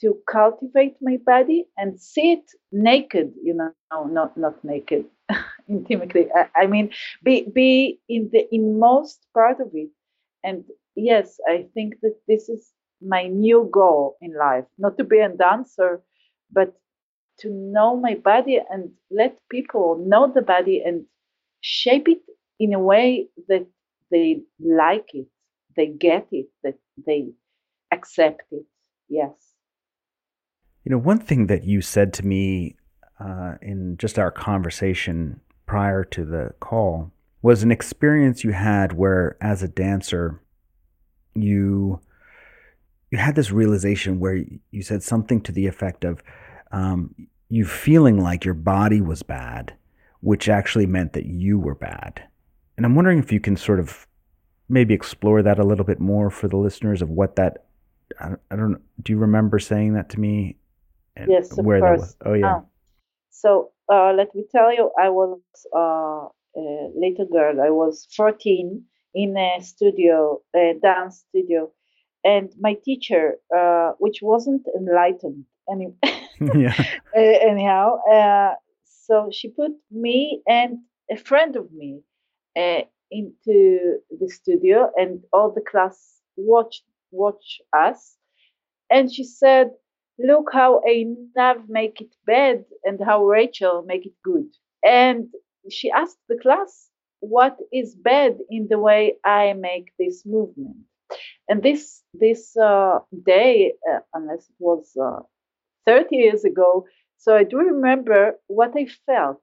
to 0.00 0.16
cultivate 0.30 0.96
my 1.00 1.18
body 1.26 1.66
and 1.76 2.00
see 2.00 2.32
it 2.32 2.44
naked, 2.70 3.32
you 3.42 3.54
know, 3.54 3.70
no, 3.92 4.04
not 4.04 4.36
not 4.36 4.62
naked, 4.64 5.04
intimately. 5.68 6.28
I, 6.34 6.62
I, 6.62 6.66
mean, 6.66 6.90
be 7.24 7.48
be 7.52 8.00
in 8.08 8.30
the 8.32 8.46
inmost 8.52 9.26
part 9.34 9.60
of 9.60 9.70
it. 9.74 9.90
And 10.44 10.64
yes, 10.98 11.38
I 11.48 11.66
think 11.74 11.94
that 12.02 12.16
this 12.26 12.48
is 12.48 12.72
my 13.00 13.26
new 13.26 13.68
goal 13.72 14.16
in 14.20 14.36
life, 14.36 14.64
not 14.78 14.98
to 14.98 15.04
be 15.04 15.18
a 15.18 15.28
dancer, 15.28 16.02
but 16.50 16.74
to 17.38 17.50
know 17.50 17.96
my 17.96 18.14
body 18.14 18.60
and 18.70 18.90
let 19.10 19.38
people 19.48 20.04
know 20.06 20.30
the 20.32 20.42
body 20.42 20.82
and 20.84 21.04
shape 21.60 22.08
it 22.08 22.22
in 22.58 22.74
a 22.74 22.78
way 22.78 23.28
that 23.48 23.66
they 24.10 24.42
like 24.58 25.10
it, 25.14 25.26
they 25.76 25.86
get 25.86 26.26
it, 26.32 26.46
that 26.64 26.74
they 27.06 27.28
accept 27.92 28.42
it. 28.50 28.64
Yes. 29.08 29.30
You 30.84 30.92
know, 30.92 30.98
one 30.98 31.18
thing 31.18 31.46
that 31.46 31.64
you 31.64 31.80
said 31.80 32.12
to 32.14 32.26
me 32.26 32.76
uh, 33.20 33.54
in 33.62 33.96
just 33.98 34.18
our 34.18 34.30
conversation 34.30 35.40
prior 35.66 36.02
to 36.04 36.24
the 36.24 36.54
call 36.60 37.12
was 37.42 37.62
an 37.62 37.70
experience 37.70 38.42
you 38.42 38.52
had 38.52 38.94
where, 38.94 39.36
as 39.40 39.62
a 39.62 39.68
dancer, 39.68 40.40
you 41.42 42.00
you 43.10 43.18
had 43.18 43.34
this 43.34 43.50
realization 43.50 44.20
where 44.20 44.44
you 44.70 44.82
said 44.82 45.02
something 45.02 45.40
to 45.42 45.52
the 45.52 45.66
effect 45.66 46.04
of 46.04 46.22
um, 46.72 47.14
you 47.48 47.64
feeling 47.64 48.20
like 48.20 48.44
your 48.44 48.54
body 48.54 49.00
was 49.00 49.22
bad 49.22 49.74
which 50.20 50.48
actually 50.48 50.86
meant 50.86 51.12
that 51.12 51.26
you 51.26 51.58
were 51.58 51.74
bad. 51.74 52.22
And 52.76 52.84
I'm 52.84 52.94
wondering 52.94 53.18
if 53.18 53.32
you 53.32 53.40
can 53.40 53.56
sort 53.56 53.80
of 53.80 54.06
maybe 54.68 54.94
explore 54.94 55.42
that 55.42 55.58
a 55.58 55.64
little 55.64 55.84
bit 55.84 56.00
more 56.00 56.30
for 56.30 56.48
the 56.48 56.56
listeners 56.56 57.02
of 57.02 57.08
what 57.08 57.36
that. 57.36 57.64
I, 58.20 58.32
I 58.50 58.56
don't. 58.56 58.80
Do 59.02 59.12
you 59.12 59.18
remember 59.18 59.58
saying 59.58 59.94
that 59.94 60.10
to 60.10 60.20
me? 60.20 60.56
And 61.16 61.30
yes, 61.30 61.56
of 61.56 61.64
where 61.64 61.80
course. 61.80 62.16
Oh 62.24 62.34
yeah. 62.34 62.56
Um, 62.56 62.66
so 63.30 63.72
uh, 63.92 64.12
let 64.12 64.34
me 64.34 64.44
tell 64.50 64.72
you, 64.72 64.90
I 64.98 65.10
was 65.10 65.40
uh, 65.74 66.28
a 66.58 66.90
little 66.94 67.26
girl. 67.30 67.60
I 67.60 67.70
was 67.70 68.06
14 68.16 68.82
in 69.14 69.36
a 69.36 69.60
studio, 69.62 70.40
a 70.54 70.74
dance 70.80 71.24
studio, 71.28 71.70
and 72.24 72.52
my 72.60 72.74
teacher, 72.84 73.36
uh, 73.56 73.92
which 73.98 74.18
wasn't 74.22 74.66
enlightened 74.76 75.44
any, 75.70 75.94
yeah. 76.54 76.74
anyhow, 77.14 77.98
uh, 78.10 78.54
so 78.84 79.28
she 79.32 79.48
put 79.48 79.72
me 79.90 80.42
and 80.46 80.78
a 81.10 81.16
friend 81.16 81.56
of 81.56 81.72
me 81.72 82.00
uh, 82.56 82.82
into 83.10 83.98
the 84.10 84.28
studio, 84.28 84.90
and 84.96 85.22
all 85.32 85.50
the 85.50 85.62
class 85.62 86.20
watched 86.36 86.84
watch 87.10 87.60
us, 87.72 88.16
and 88.90 89.12
she 89.12 89.24
said, 89.24 89.70
"Look 90.18 90.50
how 90.52 90.82
Einav 90.86 91.68
make 91.68 92.00
it 92.00 92.14
bad, 92.26 92.64
and 92.84 93.00
how 93.02 93.24
Rachel 93.24 93.82
make 93.86 94.04
it 94.06 94.16
good." 94.22 94.48
And 94.84 95.28
she 95.70 95.90
asked 95.90 96.20
the 96.28 96.38
class, 96.38 96.90
"What 97.20 97.56
is 97.72 97.94
bad 97.94 98.38
in 98.50 98.68
the 98.68 98.78
way 98.78 99.18
I 99.24 99.52
make 99.54 99.92
this 99.98 100.24
movement?" 100.26 100.76
And 101.48 101.62
this 101.62 102.02
this 102.14 102.56
uh, 102.56 103.00
day, 103.26 103.74
uh, 103.90 104.00
unless 104.14 104.48
it 104.48 104.56
was 104.58 104.96
uh, 104.96 105.20
30 105.86 106.16
years 106.16 106.44
ago, 106.44 106.86
so 107.18 107.36
I 107.36 107.44
do 107.44 107.58
remember 107.58 108.38
what 108.48 108.72
I 108.76 108.86
felt. 109.06 109.40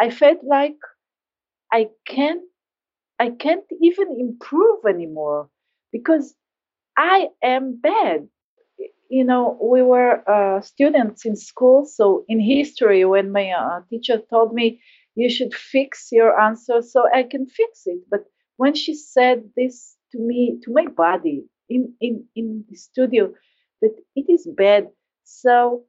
I 0.00 0.10
felt 0.10 0.44
like 0.44 0.76
I 1.72 1.90
can't 2.06 2.42
I 3.18 3.30
can't 3.30 3.64
even 3.82 4.16
improve 4.20 4.84
anymore 4.86 5.50
because 5.92 6.34
I 6.96 7.28
am 7.42 7.76
bad. 7.80 8.28
You 9.08 9.24
know, 9.24 9.58
we 9.62 9.82
were 9.82 10.22
uh, 10.28 10.60
students 10.62 11.24
in 11.26 11.36
school, 11.36 11.86
so 11.86 12.24
in 12.28 12.40
history, 12.40 13.04
when 13.04 13.32
my 13.32 13.50
uh, 13.50 13.80
teacher 13.90 14.18
told 14.30 14.54
me 14.54 14.80
you 15.14 15.30
should 15.30 15.54
fix 15.54 16.08
your 16.12 16.38
answer 16.40 16.82
so 16.82 17.04
I 17.14 17.22
can 17.24 17.46
fix 17.46 17.82
it, 17.86 18.00
but 18.10 18.24
when 18.56 18.74
she 18.74 18.94
said 18.94 19.44
this 19.56 19.96
to 20.12 20.18
me, 20.18 20.58
to 20.62 20.72
my 20.72 20.86
body 20.86 21.44
in 21.68 21.94
in 22.00 22.26
in 22.36 22.64
the 22.68 22.76
studio, 22.76 23.32
that 23.82 23.94
it 24.16 24.26
is 24.28 24.46
bad, 24.56 24.88
so 25.24 25.84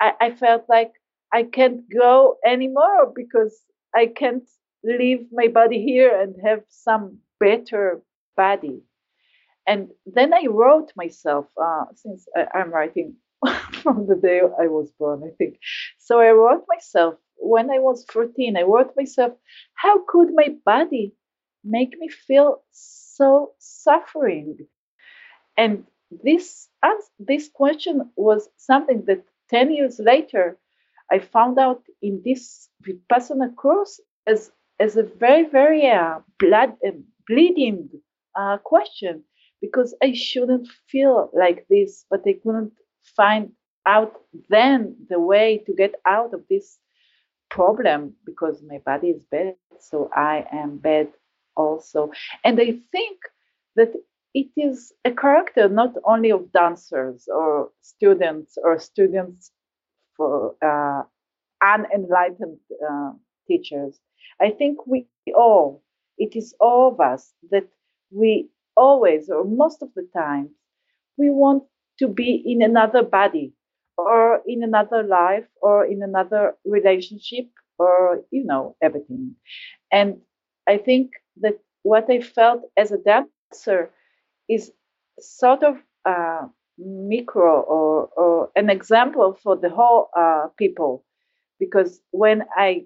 I, 0.00 0.12
I 0.20 0.30
felt 0.32 0.64
like 0.68 0.92
I 1.32 1.44
can't 1.44 1.82
go 1.92 2.36
anymore 2.44 3.12
because 3.14 3.58
I 3.94 4.06
can't 4.06 4.48
leave 4.84 5.26
my 5.32 5.48
body 5.48 5.82
here 5.82 6.20
and 6.20 6.34
have 6.44 6.62
some 6.68 7.18
better 7.40 8.02
body. 8.36 8.82
And 9.66 9.88
then 10.06 10.32
I 10.32 10.46
wrote 10.48 10.92
myself, 10.96 11.46
uh, 11.60 11.86
since 11.94 12.26
I, 12.36 12.46
I'm 12.58 12.70
writing 12.72 13.16
from 13.82 14.06
the 14.06 14.14
day 14.16 14.40
I 14.40 14.66
was 14.68 14.92
born, 14.98 15.22
I 15.24 15.34
think. 15.36 15.58
So 15.98 16.20
I 16.20 16.30
wrote 16.30 16.64
myself 16.68 17.14
when 17.38 17.70
I 17.70 17.78
was 17.78 18.04
14, 18.10 18.56
I 18.56 18.62
wrote 18.62 18.92
myself, 18.96 19.32
how 19.74 20.04
could 20.06 20.34
my 20.34 20.56
body 20.64 21.14
make 21.64 21.98
me 21.98 22.08
feel 22.08 22.62
so 22.72 23.52
suffering? 23.58 24.58
And 25.56 25.84
this 26.10 26.68
this 27.18 27.48
question 27.48 28.10
was 28.16 28.48
something 28.56 29.04
that 29.06 29.24
10 29.50 29.72
years 29.72 29.98
later, 29.98 30.58
I 31.10 31.18
found 31.18 31.58
out 31.58 31.82
in 32.02 32.22
this 32.24 32.68
Vipassana 32.86 33.54
course 33.54 34.00
as, 34.26 34.50
as 34.80 34.96
a 34.96 35.02
very, 35.02 35.48
very 35.48 35.88
uh, 35.88 36.20
blood, 36.38 36.74
uh, 36.86 36.90
bleeding 37.28 37.88
uh, 38.34 38.58
question 38.58 39.24
because 39.60 39.94
I 40.02 40.12
shouldn't 40.12 40.68
feel 40.88 41.30
like 41.32 41.66
this, 41.70 42.04
but 42.10 42.20
I 42.26 42.34
couldn't 42.42 42.72
find 43.16 43.52
out 43.86 44.20
then 44.50 44.96
the 45.08 45.20
way 45.20 45.62
to 45.66 45.72
get 45.74 45.94
out 46.04 46.34
of 46.34 46.42
this 46.50 46.78
problem 47.50 48.14
because 48.24 48.62
my 48.66 48.78
body 48.78 49.08
is 49.08 49.22
bad, 49.30 49.56
so 49.80 50.10
I 50.14 50.46
am 50.52 50.78
bad 50.78 51.08
also. 51.56 52.10
And 52.44 52.60
I 52.60 52.78
think 52.92 53.18
that 53.76 53.92
it 54.34 54.48
is 54.56 54.92
a 55.04 55.12
character 55.12 55.68
not 55.68 55.94
only 56.04 56.30
of 56.30 56.52
dancers 56.52 57.28
or 57.32 57.70
students 57.80 58.58
or 58.62 58.78
students 58.78 59.50
for 60.16 60.54
uh, 60.62 61.02
unenlightened 61.62 62.58
uh, 62.88 63.12
teachers. 63.48 63.98
I 64.40 64.50
think 64.50 64.86
we 64.86 65.06
all, 65.34 65.82
it 66.18 66.36
is 66.36 66.54
all 66.60 66.92
of 66.92 67.00
us 67.00 67.32
that 67.50 67.68
we 68.10 68.50
always 68.76 69.30
or 69.30 69.44
most 69.44 69.82
of 69.82 69.88
the 69.96 70.08
time, 70.14 70.50
we 71.16 71.30
want 71.30 71.64
to 71.98 72.08
be 72.08 72.42
in 72.46 72.62
another 72.62 73.02
body 73.02 73.52
or 73.96 74.42
in 74.46 74.62
another 74.62 75.02
life 75.02 75.46
or 75.62 75.84
in 75.86 76.02
another 76.02 76.54
relationship 76.64 77.46
or, 77.78 78.22
you 78.30 78.44
know, 78.44 78.76
everything. 78.82 79.36
And 79.92 80.20
I 80.68 80.78
think 80.78 81.12
that 81.40 81.58
what 81.82 82.10
I 82.10 82.20
felt 82.20 82.62
as 82.76 82.92
a 82.92 82.98
dancer 82.98 83.90
is 84.48 84.72
sort 85.20 85.62
of 85.62 85.76
uh, 86.04 86.46
micro 86.78 87.60
or, 87.62 88.08
or 88.16 88.50
an 88.56 88.70
example 88.70 89.38
for 89.42 89.56
the 89.56 89.70
whole 89.70 90.10
uh, 90.16 90.48
people 90.58 91.04
because 91.60 92.00
when 92.12 92.44
i 92.56 92.84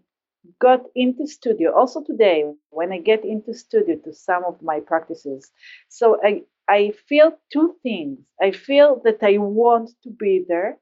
got 0.61 0.83
into 0.95 1.27
studio 1.27 1.73
also 1.77 2.03
today 2.03 2.45
when 2.71 2.93
i 2.93 2.99
get 2.99 3.25
into 3.25 3.55
studio 3.55 3.97
to 4.05 4.13
some 4.13 4.45
of 4.45 4.61
my 4.63 4.81
practices 4.81 5.51
so 5.89 6.19
i 6.25 6.43
i 6.69 6.93
feel 7.09 7.33
two 7.53 7.75
things 7.83 8.19
i 8.43 8.51
feel 8.51 9.01
that 9.05 9.19
i 9.23 9.39
want 9.39 9.91
to 10.03 10.11
be 10.11 10.45
there 10.49 10.79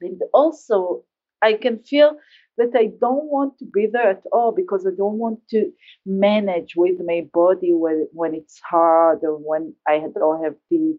and 0.00 0.20
also 0.34 1.04
i 1.42 1.52
can 1.54 1.78
feel 1.82 2.16
that 2.58 2.70
I 2.74 2.86
don't 3.00 3.26
want 3.30 3.58
to 3.58 3.66
be 3.66 3.86
there 3.92 4.10
at 4.10 4.22
all 4.32 4.50
because 4.50 4.86
I 4.86 4.90
don't 4.96 5.18
want 5.18 5.40
to 5.50 5.70
manage 6.06 6.74
with 6.74 6.96
my 7.04 7.26
body 7.32 7.72
when, 7.74 8.08
when 8.12 8.34
it's 8.34 8.58
hard 8.60 9.18
or 9.24 9.36
when 9.36 9.74
I 9.86 9.98
don't 10.14 10.42
have 10.42 10.54
the 10.70 10.96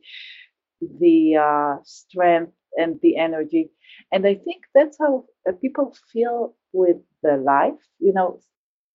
the 0.99 1.35
uh, 1.35 1.77
strength 1.83 2.53
and 2.77 2.99
the 3.01 3.17
energy. 3.17 3.69
And 4.11 4.25
I 4.25 4.35
think 4.35 4.63
that's 4.73 4.97
how 4.99 5.25
uh, 5.47 5.53
people 5.53 5.95
feel 6.13 6.55
with 6.73 6.97
their 7.23 7.37
life. 7.37 7.79
You 7.99 8.13
know, 8.13 8.39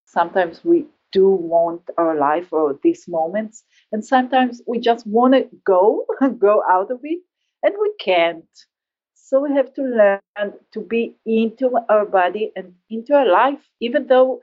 sometimes 0.05 0.63
we 0.63 0.85
do 1.11 1.29
want 1.29 1.81
our 1.97 2.15
life 2.15 2.51
or 2.53 2.79
these 2.83 3.05
moments, 3.07 3.63
and 3.91 4.05
sometimes 4.05 4.61
we 4.67 4.79
just 4.79 5.05
want 5.07 5.33
to 5.33 5.47
go, 5.65 6.05
go 6.39 6.63
out 6.69 6.91
of 6.91 6.99
it, 7.03 7.21
and 7.63 7.73
we 7.81 7.93
can't. 7.99 8.45
So 9.33 9.39
we 9.39 9.51
have 9.53 9.73
to 9.73 9.81
learn 9.81 10.53
to 10.73 10.79
be 10.79 11.15
into 11.25 11.71
our 11.89 12.05
body 12.05 12.51
and 12.55 12.75
into 12.91 13.15
our 13.15 13.25
life, 13.25 13.57
even 13.79 14.05
though 14.05 14.41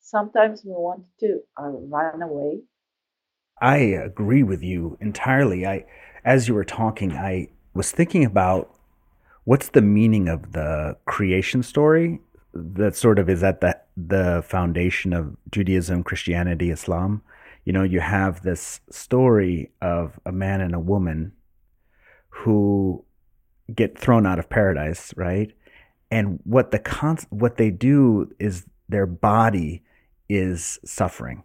sometimes 0.00 0.64
we 0.64 0.70
want 0.70 1.02
to 1.18 1.40
uh, 1.60 1.68
run 1.68 2.22
away. 2.22 2.62
I 3.60 3.76
agree 3.76 4.42
with 4.42 4.62
you 4.62 4.96
entirely. 4.98 5.66
I, 5.66 5.84
as 6.24 6.48
you 6.48 6.54
were 6.54 6.64
talking, 6.64 7.12
I 7.12 7.48
was 7.74 7.92
thinking 7.92 8.24
about 8.24 8.74
what's 9.44 9.68
the 9.68 9.82
meaning 9.82 10.26
of 10.26 10.52
the 10.52 10.96
creation 11.04 11.62
story 11.62 12.22
that 12.54 12.96
sort 12.96 13.18
of 13.18 13.28
is 13.28 13.42
at 13.42 13.60
the 13.60 13.78
the 13.94 14.42
foundation 14.48 15.12
of 15.12 15.36
Judaism, 15.50 16.02
Christianity, 16.02 16.70
Islam. 16.70 17.20
You 17.66 17.74
know, 17.74 17.82
you 17.82 18.00
have 18.00 18.42
this 18.42 18.80
story 18.90 19.70
of 19.82 20.18
a 20.24 20.32
man 20.32 20.62
and 20.62 20.74
a 20.74 20.80
woman 20.80 21.32
who 22.30 23.04
get 23.74 23.98
thrown 23.98 24.26
out 24.26 24.38
of 24.38 24.48
paradise, 24.48 25.12
right? 25.16 25.52
And 26.10 26.40
what 26.44 26.70
the 26.70 26.78
con- 26.78 27.18
what 27.30 27.56
they 27.56 27.70
do 27.70 28.30
is 28.38 28.66
their 28.88 29.06
body 29.06 29.82
is 30.28 30.78
suffering, 30.84 31.44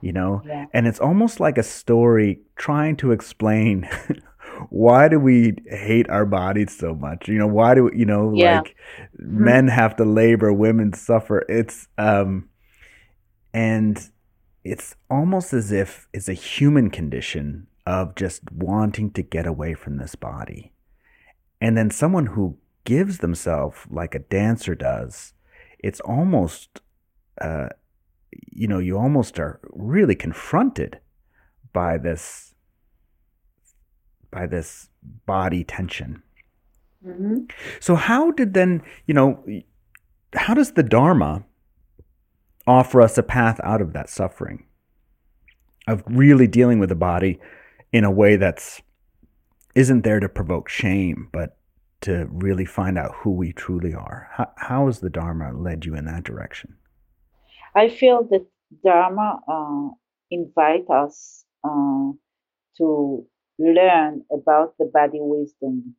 you 0.00 0.12
know, 0.12 0.42
yeah. 0.44 0.66
and 0.72 0.86
it's 0.86 1.00
almost 1.00 1.40
like 1.40 1.58
a 1.58 1.62
story 1.62 2.40
trying 2.56 2.96
to 2.96 3.12
explain 3.12 3.88
why 4.70 5.08
do 5.08 5.18
we 5.18 5.54
hate 5.66 6.08
our 6.08 6.26
bodies 6.26 6.76
so 6.76 6.94
much? 6.94 7.28
You 7.28 7.38
know, 7.38 7.46
why 7.46 7.74
do 7.74 7.84
we, 7.84 7.98
you 7.98 8.04
know 8.04 8.32
yeah. 8.34 8.58
like 8.58 8.76
mm-hmm. 9.20 9.44
men 9.44 9.68
have 9.68 9.96
to 9.96 10.04
labor, 10.04 10.52
women 10.52 10.92
suffer. 10.92 11.44
It's 11.48 11.88
um, 11.98 12.48
and 13.52 14.10
it's 14.64 14.94
almost 15.10 15.52
as 15.52 15.72
if 15.72 16.08
it's 16.12 16.28
a 16.28 16.34
human 16.34 16.90
condition 16.90 17.66
of 17.86 18.14
just 18.14 18.42
wanting 18.52 19.10
to 19.10 19.22
get 19.22 19.46
away 19.46 19.74
from 19.74 19.96
this 19.96 20.14
body 20.14 20.72
and 21.62 21.78
then 21.78 21.90
someone 21.92 22.26
who 22.26 22.58
gives 22.82 23.18
themselves 23.18 23.78
like 23.88 24.16
a 24.16 24.18
dancer 24.18 24.74
does, 24.74 25.32
it's 25.78 26.00
almost, 26.00 26.80
uh, 27.40 27.68
you 28.50 28.66
know, 28.66 28.80
you 28.80 28.98
almost 28.98 29.38
are 29.38 29.60
really 29.70 30.16
confronted 30.16 30.98
by 31.72 31.98
this, 31.98 32.52
by 34.32 34.48
this 34.48 34.88
body 35.24 35.62
tension. 35.62 36.24
Mm-hmm. 37.06 37.44
So 37.78 37.94
how 37.94 38.32
did 38.32 38.54
then, 38.54 38.82
you 39.06 39.14
know, 39.14 39.44
how 40.34 40.54
does 40.54 40.72
the 40.72 40.82
Dharma 40.82 41.44
offer 42.66 43.00
us 43.00 43.16
a 43.16 43.22
path 43.22 43.60
out 43.62 43.80
of 43.80 43.92
that 43.92 44.10
suffering, 44.10 44.66
of 45.86 46.02
really 46.06 46.48
dealing 46.48 46.80
with 46.80 46.88
the 46.88 46.96
body 46.96 47.38
in 47.92 48.02
a 48.02 48.10
way 48.10 48.34
that's 48.34 48.82
isn't 49.74 50.02
there 50.02 50.20
to 50.20 50.28
provoke 50.28 50.68
shame, 50.68 51.28
but 51.32 51.56
to 52.02 52.26
really 52.30 52.64
find 52.64 52.98
out 52.98 53.14
who 53.14 53.30
we 53.30 53.52
truly 53.52 53.94
are. 53.94 54.28
How, 54.32 54.50
how 54.56 54.86
has 54.86 55.00
the 55.00 55.10
Dharma 55.10 55.52
led 55.52 55.84
you 55.84 55.94
in 55.94 56.04
that 56.06 56.24
direction? 56.24 56.76
I 57.74 57.88
feel 57.88 58.24
that 58.30 58.46
Dharma 58.84 59.40
uh, 59.48 59.94
invite 60.30 60.90
us 60.90 61.44
uh, 61.64 62.10
to 62.78 63.26
learn 63.58 64.24
about 64.32 64.74
the 64.78 64.90
body 64.92 65.18
wisdom. 65.20 65.94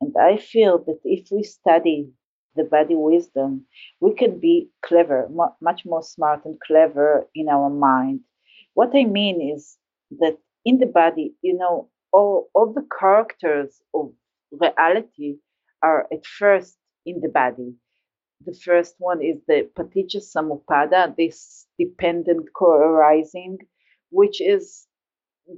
And 0.00 0.14
I 0.20 0.38
feel 0.38 0.78
that 0.86 0.98
if 1.04 1.28
we 1.30 1.42
study 1.42 2.10
the 2.56 2.64
body 2.64 2.94
wisdom, 2.94 3.66
we 4.00 4.14
can 4.14 4.40
be 4.40 4.70
clever, 4.82 5.28
much 5.60 5.82
more 5.84 6.02
smart 6.02 6.44
and 6.44 6.58
clever 6.66 7.28
in 7.34 7.48
our 7.48 7.68
mind. 7.68 8.20
What 8.74 8.90
I 8.94 9.04
mean 9.04 9.52
is 9.54 9.76
that 10.18 10.38
in 10.64 10.78
the 10.78 10.86
body, 10.86 11.34
you 11.42 11.56
know, 11.56 11.90
all, 12.14 12.48
all 12.54 12.72
the 12.72 12.86
characters 13.00 13.82
of 13.92 14.12
reality 14.52 15.38
are 15.82 16.06
at 16.12 16.24
first 16.24 16.76
in 17.04 17.20
the 17.20 17.28
body. 17.28 17.74
The 18.46 18.54
first 18.54 18.94
one 18.98 19.20
is 19.20 19.38
the 19.48 19.68
paticca 19.76 20.20
samuppada, 20.22 21.16
this 21.16 21.66
dependent 21.76 22.50
co-arising, 22.56 23.58
which 24.10 24.40
is 24.40 24.86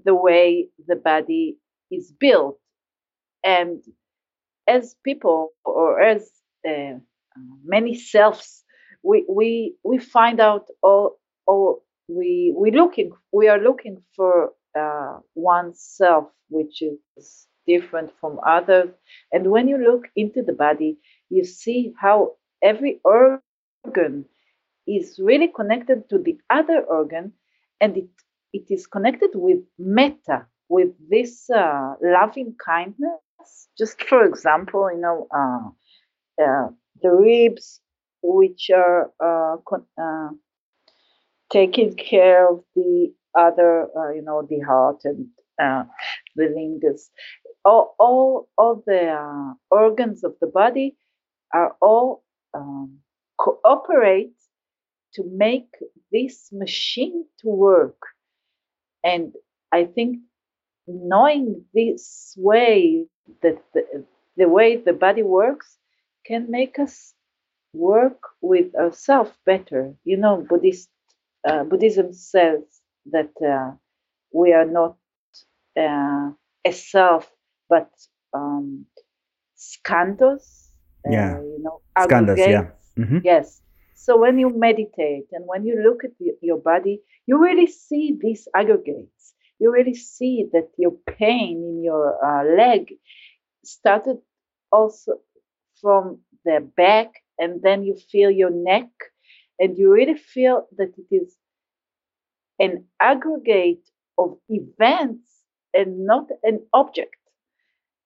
the 0.05 0.15
way 0.15 0.71
the 0.89 0.97
body 0.97 1.59
is 1.91 2.11
built. 2.19 2.59
And 3.45 3.83
as 4.67 4.97
people 5.05 5.51
or 5.65 6.01
as 6.01 6.31
uh, 6.67 6.99
many 7.65 7.95
selves, 7.95 8.65
we, 9.05 9.27
we, 9.29 9.77
we 9.85 9.99
find 9.99 10.41
out 10.41 10.69
all, 10.83 11.19
all 11.47 11.85
we, 12.09 12.55
we 12.57 12.71
looking, 12.71 13.13
we 13.31 13.49
are 13.49 13.61
looking 13.61 14.03
for 14.17 14.53
uh, 14.79 15.19
oneself, 15.35 16.27
which 16.49 16.83
is 16.83 17.47
different 17.67 18.13
from 18.21 18.39
others. 18.47 18.91
And 19.33 19.51
when 19.51 19.69
you 19.69 19.79
look 19.79 20.09
into 20.17 20.43
the 20.43 20.53
body, 20.53 20.99
you 21.31 21.45
see 21.45 21.93
how 22.01 22.33
every 22.63 23.01
organ 23.05 24.27
is 24.87 25.19
really 25.23 25.49
connected 25.49 26.09
to 26.11 26.19
the 26.19 26.39
other 26.51 26.83
organ 26.83 27.33
and 27.81 27.97
it, 27.97 28.09
it 28.53 28.67
is 28.71 28.87
connected 28.87 29.31
with 29.35 29.59
metta, 29.79 30.47
with 30.69 30.91
this 31.11 31.51
uh, 31.51 31.95
loving 32.03 32.55
kindness. 32.65 33.21
Just 33.79 34.03
for 34.05 34.25
example, 34.25 34.91
you 34.93 35.01
know, 35.01 35.29
uh, 35.35 36.43
uh, 36.43 36.69
the 37.03 37.11
ribs, 37.11 37.81
which 38.23 38.71
are 38.75 39.11
uh, 39.21 39.57
con- 39.69 39.87
uh, 40.01 40.31
taking 41.51 41.95
care 41.95 42.51
of 42.51 42.65
the 42.75 43.13
other, 43.37 43.89
uh, 43.97 44.11
you 44.13 44.23
know, 44.23 44.47
the 44.49 44.61
heart 44.61 45.03
and 45.05 45.29
the 46.37 46.45
lingus 46.45 47.11
all 47.65 47.95
all 47.99 48.49
all 48.59 48.83
the 48.87 49.09
uh, 49.11 49.55
organs 49.71 50.25
of 50.25 50.35
the 50.41 50.47
body 50.49 50.97
are 51.55 51.77
all 51.83 52.25
um, 52.55 52.99
cooperate 53.39 54.35
to 55.15 55.25
make 55.37 55.69
this 56.13 56.51
machine 56.53 57.27
to 57.41 57.49
work. 57.49 57.99
And 59.05 59.35
i 59.73 59.85
think 59.85 60.19
knowing 60.89 61.65
this 61.75 62.35
way 62.39 63.07
that 63.43 63.59
the, 63.75 64.05
the 64.37 64.49
way 64.49 64.77
the 64.77 64.93
body 64.93 65.23
works 65.23 65.79
can 66.27 66.51
make 66.51 66.79
us 66.79 67.15
work 67.75 68.21
with 68.43 68.75
ourselves 68.77 69.33
better. 69.47 69.95
You 70.05 70.19
know 70.19 70.47
buddhist 70.49 70.91
uh, 71.49 71.65
buddhism 71.65 72.13
says 72.13 72.63
that 73.13 73.31
uh, 73.45 73.75
we 74.33 74.53
are 74.53 74.67
not 74.67 74.97
uh, 75.79 76.31
a 76.65 76.73
self 76.73 77.31
but 77.69 77.91
um, 78.35 78.87
skandhas, 79.57 80.71
uh, 81.07 81.11
yeah, 81.11 81.37
uh, 81.37 81.41
you 81.41 81.63
know, 81.63 81.81
skandhas, 81.99 82.39
yeah, 82.39 82.71
mm-hmm. 82.99 83.19
yes. 83.25 83.61
So 83.95 84.19
when 84.19 84.39
you 84.39 84.51
meditate 84.57 85.27
and 85.33 85.45
when 85.47 85.65
you 85.65 85.83
look 85.83 86.05
at 86.05 86.11
the, 86.21 86.33
your 86.43 86.59
body, 86.59 87.01
you 87.27 87.43
really 87.43 87.67
see 87.67 88.17
these 88.21 88.47
aggregates. 88.55 89.35
You 89.59 89.73
really 89.73 89.95
see 89.95 90.47
that 90.53 90.69
your 90.77 90.93
pain 91.19 91.65
in 91.71 91.83
your 91.83 92.15
uh, 92.25 92.45
leg 92.57 92.93
started 93.65 94.19
also 94.71 95.21
from 95.81 96.21
the 96.45 96.69
back, 96.77 97.15
and 97.39 97.63
then 97.63 97.83
you 97.83 97.97
feel 98.13 98.31
your 98.31 98.51
neck, 98.51 98.89
and 99.59 99.77
you 99.77 99.93
really 99.93 100.15
feel 100.17 100.67
that 100.77 100.93
it 100.97 101.15
is 101.15 101.37
an 102.59 102.85
aggregate 103.01 103.89
of 104.19 104.39
events 104.49 105.29
and 105.75 106.07
not 106.07 106.29
an 106.43 106.61
object. 106.73 107.17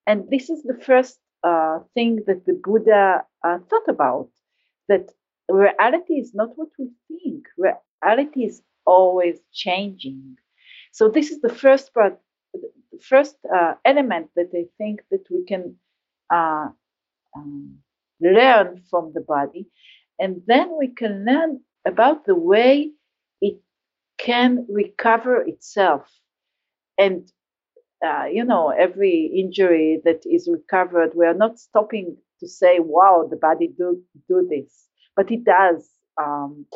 And 0.06 0.28
this 0.30 0.50
is 0.50 0.62
the 0.62 0.74
first 0.74 1.18
uh, 1.44 1.80
thing 1.94 2.22
that 2.26 2.44
the 2.46 2.60
Buddha 2.62 3.24
uh, 3.44 3.58
thought 3.68 3.88
about 3.88 4.28
that 4.88 5.10
reality 5.48 6.14
is 6.14 6.34
not 6.34 6.50
what 6.56 6.68
we 6.78 6.90
think, 7.08 7.46
reality 7.58 8.44
is 8.44 8.62
always 8.86 9.38
changing. 9.52 10.36
So, 10.92 11.08
this 11.08 11.30
is 11.30 11.40
the 11.40 11.54
first 11.54 11.94
part, 11.94 12.18
the 12.52 12.98
first 13.00 13.36
uh, 13.54 13.74
element 13.84 14.30
that 14.36 14.50
I 14.54 14.64
think 14.78 15.02
that 15.10 15.24
we 15.30 15.44
can 15.44 15.76
uh, 16.32 16.68
um, 17.36 17.78
learn 18.20 18.82
from 18.90 19.12
the 19.14 19.20
body. 19.20 19.66
And 20.18 20.42
then 20.46 20.76
we 20.78 20.88
can 20.88 21.24
learn 21.24 21.60
about 21.86 22.26
the 22.26 22.34
way 22.34 22.90
can 24.24 24.66
recover 24.68 25.42
itself. 25.42 26.08
And 26.98 27.30
uh, 28.04 28.24
you 28.32 28.44
know, 28.44 28.70
every 28.70 29.30
injury 29.36 30.00
that 30.04 30.22
is 30.24 30.48
recovered, 30.50 31.12
we 31.14 31.26
are 31.26 31.34
not 31.34 31.58
stopping 31.58 32.16
to 32.40 32.48
say, 32.48 32.78
wow, 32.78 33.26
the 33.30 33.36
body 33.36 33.68
do, 33.76 34.02
do 34.28 34.46
this, 34.48 34.86
but 35.14 35.30
it 35.30 35.44
does. 35.44 35.88
Um, 36.20 36.66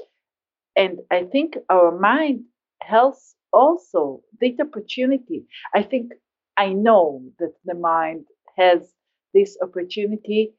and 0.76 1.00
I 1.10 1.24
think 1.24 1.56
our 1.70 1.98
mind 1.98 2.44
has 2.82 3.34
also 3.52 4.22
this 4.40 4.54
opportunity. 4.60 5.46
I 5.74 5.82
think 5.82 6.12
I 6.56 6.72
know 6.72 7.22
that 7.38 7.54
the 7.64 7.74
mind 7.74 8.26
has 8.58 8.80
this 9.32 9.56
opportunity 9.62 10.52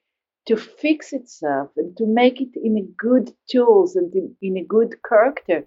to 0.48 0.56
fix 0.56 1.14
itself 1.14 1.70
and 1.78 1.96
to 1.98 2.06
make 2.06 2.42
it 2.42 2.56
in 2.56 2.78
a 2.78 2.88
good 2.98 3.32
tools 3.50 3.96
and 3.96 4.14
in, 4.14 4.36
in 4.42 4.58
a 4.58 4.64
good 4.64 4.96
character. 5.08 5.66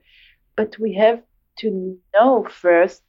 But 0.59 0.77
we 0.79 0.93
have 0.95 1.23
to 1.61 1.97
know 2.15 2.45
first 2.51 3.03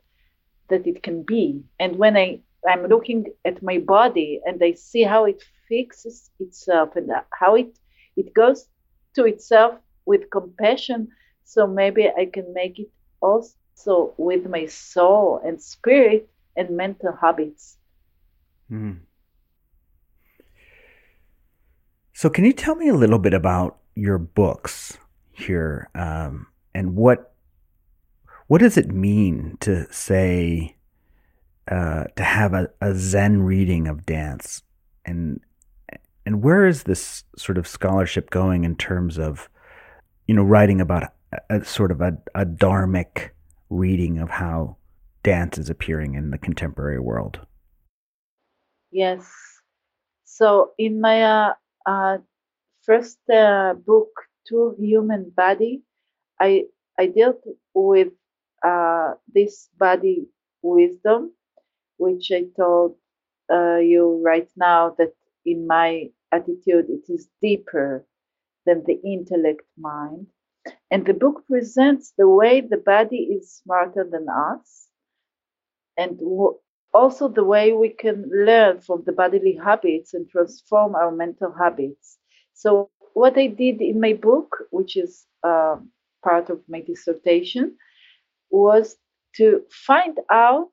that 0.70 0.86
it 0.86 1.02
can 1.02 1.24
be. 1.24 1.64
And 1.80 1.98
when 1.98 2.16
I, 2.16 2.42
I'm 2.68 2.86
looking 2.86 3.26
at 3.44 3.64
my 3.64 3.80
body 3.80 4.40
and 4.46 4.62
I 4.64 4.74
see 4.74 5.02
how 5.02 5.26
it 5.26 5.42
fixes 5.68 6.30
itself 6.40 6.96
and 6.96 7.10
how 7.40 7.56
it, 7.56 7.76
it 8.16 8.36
goes 8.36 8.68
to 9.16 9.26
itself 9.26 9.74
with 10.06 10.30
compassion, 10.30 11.08
so 11.44 11.66
maybe 11.66 12.08
I 12.08 12.26
can 12.32 12.54
make 12.54 12.78
it 12.78 12.92
also 13.20 14.14
with 14.18 14.48
my 14.48 14.68
soul 14.68 15.42
and 15.44 15.60
spirit 15.60 16.30
and 16.56 16.78
mental 16.78 17.18
habits. 17.20 17.78
Mm. 18.72 19.00
So, 22.14 22.30
can 22.30 22.46
you 22.46 22.54
tell 22.54 22.76
me 22.76 22.90
a 22.90 22.94
little 22.94 23.18
bit 23.18 23.34
about 23.34 23.80
your 23.96 24.20
books 24.20 24.98
here 25.32 25.90
um, 25.96 26.48
and 26.76 26.96
what 26.96 27.34
what 28.50 28.62
does 28.62 28.78
it 28.78 28.92
mean 28.92 29.58
to 29.60 29.86
say 29.94 30.76
uh, 31.70 32.06
to 32.16 32.24
have 32.24 32.54
a, 32.56 32.68
a 32.82 32.96
Zen 32.96 33.44
reading 33.44 33.88
of 33.88 34.08
dance, 34.08 34.64
and 35.06 35.40
and 36.26 36.42
where 36.42 36.66
is 36.66 36.84
this 36.84 37.24
sort 37.38 37.60
of 37.60 37.68
scholarship 37.68 38.32
going 38.32 38.64
in 38.64 38.76
terms 38.76 39.20
of 39.20 39.48
you 40.28 40.34
know 40.34 40.42
writing 40.42 40.82
about 40.82 41.04
a, 41.32 41.58
a 41.58 41.64
sort 41.64 41.92
of 41.92 42.02
a, 42.02 42.18
a 42.34 42.44
dharmic 42.44 43.30
reading 43.70 44.18
of 44.18 44.32
how 44.32 44.78
dance 45.22 45.60
is 45.60 45.70
appearing 45.70 46.16
in 46.16 46.32
the 46.32 46.40
contemporary 46.40 47.00
world? 47.00 47.40
Yes. 48.92 49.32
So 50.24 50.72
in 50.80 51.00
my 51.00 51.22
uh, 51.22 51.54
uh, 51.86 52.18
first 52.82 53.20
uh, 53.32 53.76
book, 53.76 54.10
To 54.48 54.76
Human 54.80 55.32
Body, 55.38 55.84
I 56.40 56.64
I 56.98 57.06
dealt 57.06 57.44
with 57.76 58.08
uh, 58.64 59.16
this 59.34 59.70
body 59.78 60.28
wisdom, 60.62 61.34
which 61.98 62.32
I 62.32 62.46
told 62.58 62.96
uh, 63.52 63.78
you 63.78 64.22
right 64.24 64.50
now 64.58 64.96
that 64.98 65.14
in 65.46 65.68
my 65.68 66.12
attitude 66.32 66.88
it 66.90 67.12
is 67.12 67.30
deeper 67.42 68.06
than 68.66 68.84
the 68.86 69.00
intellect 69.04 69.64
mind. 69.78 70.28
And 70.92 71.06
the 71.06 71.14
book 71.14 71.46
presents 71.48 72.14
the 72.18 72.30
way 72.30 72.62
the 72.62 72.78
body 72.78 73.18
is 73.38 73.52
smarter 73.54 74.04
than 74.10 74.28
us, 74.30 74.90
and 75.98 76.18
w- 76.20 76.58
also 76.94 77.28
the 77.28 77.44
way 77.44 77.74
we 77.74 77.90
can 77.90 78.30
learn 78.34 78.82
from 78.82 79.04
the 79.06 79.12
bodily 79.14 79.54
habits 79.56 80.14
and 80.14 80.30
transform 80.30 80.96
our 80.96 81.12
mental 81.12 81.52
habits. 81.54 82.18
So, 82.54 82.90
what 83.14 83.38
I 83.38 83.48
did 83.48 83.82
in 83.82 84.00
my 84.00 84.14
book, 84.14 84.56
which 84.72 84.98
is 84.98 85.26
uh, 85.44 85.78
part 86.24 86.50
of 86.50 86.62
my 86.68 86.82
dissertation 86.82 87.78
was 88.50 88.98
to 89.36 89.62
find 89.72 90.18
out 90.32 90.70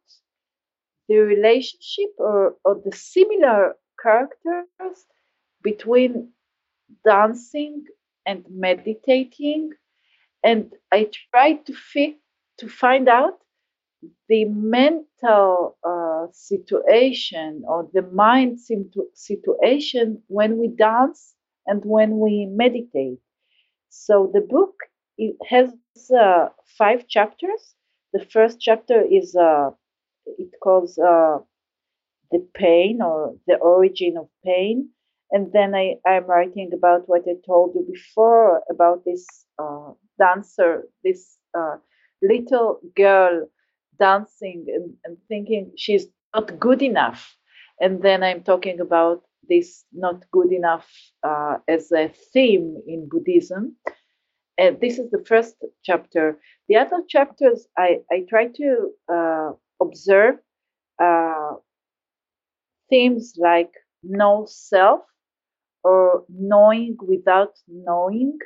the 1.09 1.17
relationship 1.19 2.11
or, 2.19 2.57
or 2.65 2.81
the 2.85 2.95
similar 2.97 3.77
characters 4.03 5.07
between 5.63 6.31
dancing 7.05 7.85
and 8.25 8.45
meditating 8.51 9.71
and 10.45 10.73
i 10.93 11.09
tried 11.31 11.65
to 11.67 11.73
fit 11.75 12.17
to 12.59 12.69
find 12.69 13.09
out 13.09 13.35
the 14.29 14.45
mental 14.47 15.77
uh, 15.85 16.27
situation 16.33 17.63
or 17.67 17.89
the 17.93 18.03
mind 18.03 18.59
situation 19.15 20.23
when 20.29 20.59
we 20.59 20.69
dance 20.69 21.35
and 21.67 21.85
when 21.85 22.19
we 22.19 22.47
meditate. 22.47 23.19
So 23.89 24.31
the 24.33 24.41
book 24.41 24.75
it 25.19 25.37
has 25.49 25.71
uh, 26.11 26.49
five 26.79 27.07
chapters. 27.09 27.75
The 28.13 28.25
first 28.25 28.61
chapter 28.61 29.03
is 29.03 29.35
uh, 29.37 29.71
it 30.27 30.51
calls 30.63 30.99
uh, 30.99 31.39
the 32.31 32.47
pain 32.55 33.01
or 33.03 33.37
the 33.47 33.57
origin 33.57 34.17
of 34.19 34.29
pain, 34.45 34.91
and 35.31 35.53
then 35.53 35.75
I 35.75 35.97
I'm 36.07 36.27
writing 36.27 36.71
about 36.75 37.09
what 37.09 37.23
I 37.29 37.35
told 37.47 37.75
you 37.75 37.87
before 37.91 38.63
about 38.71 39.05
this 39.05 39.27
uh, 39.59 39.93
dancer, 40.19 40.89
this 41.05 41.39
uh, 41.57 41.77
little 42.23 42.81
girl 42.97 43.49
dancing 43.99 44.67
and, 44.69 44.95
and 45.05 45.17
thinking 45.29 45.73
she's 45.77 46.07
not 46.35 46.59
good 46.59 46.83
enough. 46.83 47.37
And 47.81 48.03
then 48.03 48.23
I'm 48.23 48.43
talking 48.43 48.81
about 48.81 49.23
this 49.49 49.85
not 49.93 50.25
good 50.33 50.53
enough 50.53 50.89
uh, 51.23 51.59
as 51.69 51.93
a 51.93 52.09
theme 52.33 52.77
in 52.87 53.09
Buddhism. 53.09 53.77
And 54.59 54.81
this 54.81 54.99
is 54.99 55.11
the 55.11 55.23
first 55.27 55.57
chapter. 55.85 56.39
The 56.69 56.77
other 56.77 57.03
chapters, 57.09 57.67
I, 57.77 57.99
I 58.11 58.25
try 58.29 58.47
to 58.47 58.91
uh, 59.13 59.51
observe 59.81 60.37
uh, 61.03 61.55
themes 62.89 63.35
like 63.37 63.73
no 64.03 64.47
self 64.49 65.01
or 65.85 66.25
knowing 66.29 66.97
without 67.07 67.53
knowing 67.69 68.39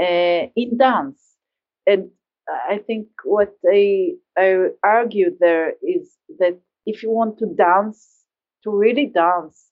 uh, 0.00 0.46
in 0.56 0.78
dance. 0.78 1.20
And 1.86 2.10
I 2.48 2.78
think 2.78 3.08
what 3.24 3.54
I, 3.70 4.12
I 4.36 4.68
argue 4.82 5.36
there 5.38 5.74
is 5.82 6.16
that 6.38 6.58
if 6.86 7.02
you 7.02 7.10
want 7.10 7.38
to 7.38 7.46
dance, 7.46 8.24
to 8.64 8.70
really 8.70 9.06
dance, 9.06 9.66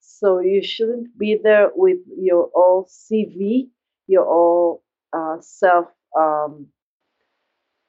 so 0.00 0.38
you 0.40 0.62
shouldn't 0.62 1.18
be 1.18 1.36
there 1.42 1.70
with 1.74 1.98
your 2.16 2.48
all 2.54 2.88
CV, 2.88 3.68
your 4.06 4.24
all 4.24 4.82
uh, 5.12 5.36
self 5.40 5.86
um, 6.16 6.68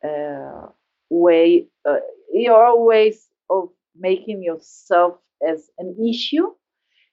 uh, 0.04 0.68
way, 1.10 1.68
uh, 1.88 1.98
your 2.34 2.84
ways 2.86 3.28
of 3.50 3.70
making 3.96 4.44
yourself 4.44 5.18
as 5.48 5.70
an 5.78 5.96
issue. 6.08 6.48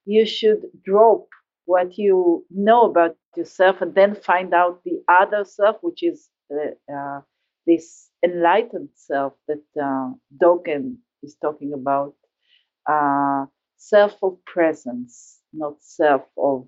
You 0.07 0.27
should 0.27 0.67
drop 0.85 1.29
what 1.67 1.99
you 1.99 2.47
know 2.51 2.83
about 2.91 3.17
yourself 3.37 3.83
and 3.83 3.95
then 3.95 4.15
find 4.17 4.55
out 4.55 4.83
the 4.85 5.03
other 5.09 5.45
self, 5.45 5.77
which 5.83 6.03
is 6.03 6.29
uh, 6.53 7.21
this 7.67 8.11
enlightened 8.25 8.91
self 8.95 9.35
that 9.49 9.63
uh, 9.83 10.13
Dogen 10.37 10.97
is 11.23 11.37
talking 11.43 11.73
about, 11.75 12.15
uh, 12.91 13.47
self 13.77 14.15
of 14.23 14.45
presence, 14.47 15.41
not 15.53 15.77
self 15.83 16.23
of 16.39 16.67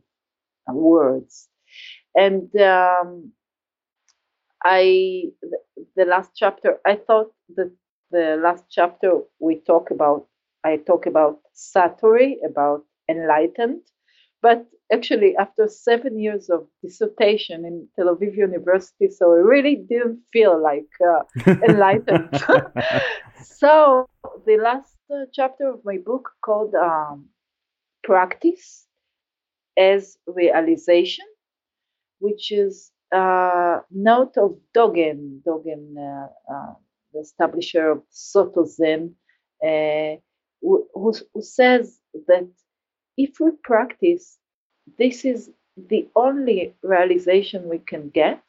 words. 0.69 1.49
And 2.17 2.49
um, 2.57 3.33
I, 4.65 5.25
the, 5.95 6.07
last 6.07 6.31
chapter, 6.35 6.79
I 6.87 6.97
thought 6.97 7.33
that 7.57 7.71
the 8.11 8.41
last 8.43 8.65
chapter 8.71 9.21
we 9.39 9.61
talk 9.61 9.91
about, 9.91 10.27
I 10.65 10.79
talk 10.79 11.07
about 11.07 11.41
Satori, 11.55 12.37
about 12.45 12.85
enlightened, 13.09 13.83
but 14.43 14.67
actually 14.93 15.37
after 15.37 15.69
seven 15.69 16.19
years 16.19 16.49
of 16.49 16.67
dissertation 16.83 17.65
in 17.65 17.89
Tel 17.97 18.15
Aviv 18.15 18.37
University, 18.37 19.11
so 19.11 19.33
I 19.33 19.39
really 19.39 19.77
didn't 19.77 20.21
feel 20.33 20.61
like 20.61 20.89
uh, 21.07 21.23
enlightened. 21.69 22.31
so 23.43 24.07
the 24.47 24.57
last 24.57 24.97
uh, 25.13 25.27
chapter 25.33 25.69
of 25.69 25.81
my 25.85 25.99
book 26.05 26.31
called 26.45 26.75
um, 26.75 27.27
Practice 28.05 28.87
as 29.77 30.17
Realization, 30.27 31.27
which 32.19 32.53
is 32.53 32.91
a 33.13 33.81
note 33.91 34.37
of 34.37 34.57
Dogen, 34.75 35.41
Dogen, 35.47 35.95
uh, 35.97 36.53
uh, 36.53 36.75
the 37.13 37.21
establisher 37.21 37.93
of 37.93 38.03
Soto 38.11 38.65
Zen, 38.65 39.15
uh, 39.63 40.17
who, 40.61 40.89
who 40.95 41.43
says 41.43 41.99
that 42.27 42.49
if 43.17 43.39
we 43.41 43.51
practice 43.63 44.39
this 44.99 45.25
is 45.25 45.51
the 45.77 46.09
only 46.17 46.75
realization 46.83 47.69
we 47.69 47.79
can 47.79 48.09
get. 48.09 48.43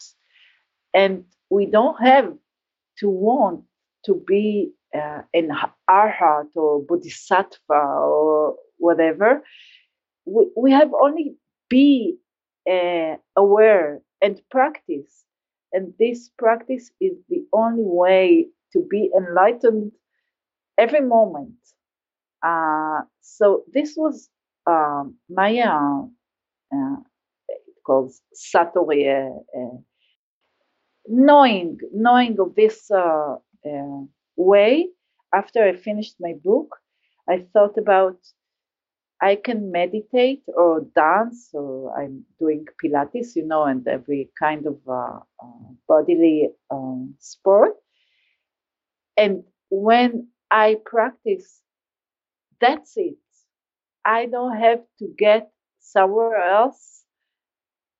And 0.94 1.26
we 1.50 1.66
don't 1.66 2.02
have 2.02 2.34
to 3.00 3.10
want 3.10 3.64
to 4.06 4.24
be 4.26 4.72
uh, 4.96 5.22
an 5.34 5.52
arhat 5.90 6.56
or 6.56 6.82
bodhisattva 6.82 7.58
or 7.70 8.56
whatever. 8.78 9.44
We, 10.26 10.48
we 10.56 10.72
have 10.72 10.92
only 10.94 11.36
be 11.70 12.18
uh, 12.70 13.16
aware 13.36 14.02
and 14.22 14.42
practice. 14.50 15.26
And 15.74 15.94
this 16.00 16.30
practice 16.38 16.92
is 17.00 17.14
the 17.30 17.46
only 17.54 17.84
way 17.84 18.48
to 18.74 18.86
be 18.90 19.12
enlightened 19.18 19.92
every 20.78 21.02
moment. 21.02 21.56
Uh, 22.44 23.02
so 23.22 23.64
this 23.74 23.96
was 23.98 24.30
um, 24.68 25.16
my 25.30 25.60
uh, 25.60 26.04
uh, 26.74 26.98
called 27.86 28.12
Satori, 28.36 29.08
uh, 29.08 29.60
uh, 29.60 29.78
knowing 31.08 31.80
knowing 31.94 32.40
of 32.40 32.56
this 32.56 32.92
way. 34.36 34.88
After 35.34 35.62
I 35.64 35.74
finished 35.74 36.16
my 36.22 36.36
book, 36.42 36.78
I 37.30 37.46
thought 37.52 37.78
about 37.78 38.18
I 39.22 39.36
can 39.36 39.72
meditate 39.72 40.44
or 40.48 40.86
dance, 40.96 41.50
or 41.54 41.98
I'm 42.00 42.24
doing 42.40 42.66
Pilates, 42.84 43.36
you 43.36 43.46
know, 43.48 43.64
and 43.64 43.88
every 43.88 44.30
kind 44.40 44.66
of 44.68 44.78
uh, 44.88 45.20
uh, 45.44 45.74
bodily 45.88 46.50
um, 46.70 47.16
sport. 47.20 47.74
And 49.16 49.44
when 49.70 50.28
I 50.52 50.78
practice, 50.86 51.62
that's 52.62 52.94
it. 52.96 53.18
I 54.06 54.28
don't 54.28 54.58
have 54.58 54.82
to 55.00 55.08
get 55.18 55.50
somewhere 55.80 56.36
else. 56.36 57.04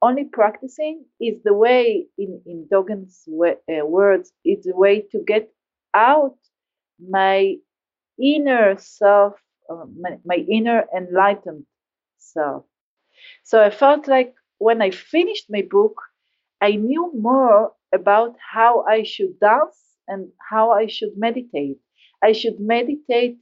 Only 0.02 0.26
practicing 0.26 1.06
is 1.20 1.42
the 1.44 1.54
way, 1.54 2.06
in, 2.20 2.42
in 2.46 2.68
Dogen's 2.72 3.28
uh, 3.28 3.86
words, 3.86 4.32
it's 4.46 4.68
the 4.68 4.76
way 4.76 5.02
to 5.12 5.20
get 5.26 5.50
out 5.96 6.36
my 7.00 7.56
inner 8.22 8.76
self, 8.78 9.34
uh, 9.70 9.86
my, 10.00 10.18
my 10.26 10.36
inner 10.36 10.86
enlightened 10.96 11.66
self. 12.18 12.66
So 13.44 13.62
I 13.62 13.70
felt 13.70 14.08
like 14.08 14.34
when 14.58 14.82
I 14.82 14.92
finished 14.92 15.46
my 15.50 15.64
book, 15.70 15.96
I 16.62 16.72
knew 16.76 17.12
more 17.14 17.74
about 17.94 18.36
how 18.54 18.84
I 18.88 19.04
should 19.04 19.40
dance 19.40 19.80
and 20.08 20.30
how 20.50 20.72
I 20.72 20.88
should 20.88 21.18
meditate. 21.18 21.78
I 22.24 22.32
should 22.32 22.60
meditate 22.60 23.38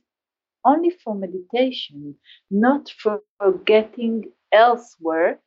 only 0.66 0.90
for 0.90 1.16
meditation, 1.16 2.16
not 2.50 2.90
for 2.90 3.22
getting 3.66 4.32
elsewhere. 4.52 5.40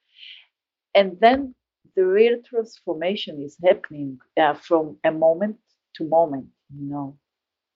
And 0.95 1.19
then 1.21 1.55
the 1.97 2.07
real 2.07 2.39
transformation 2.49 3.43
is 3.43 3.57
happening 3.63 4.19
uh, 4.41 4.55
from 4.55 4.99
a 5.05 5.11
moment 5.11 5.59
to 5.97 6.05
moment, 6.05 6.47
you 6.75 6.89
know. 6.89 7.19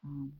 Um, 0.04 0.32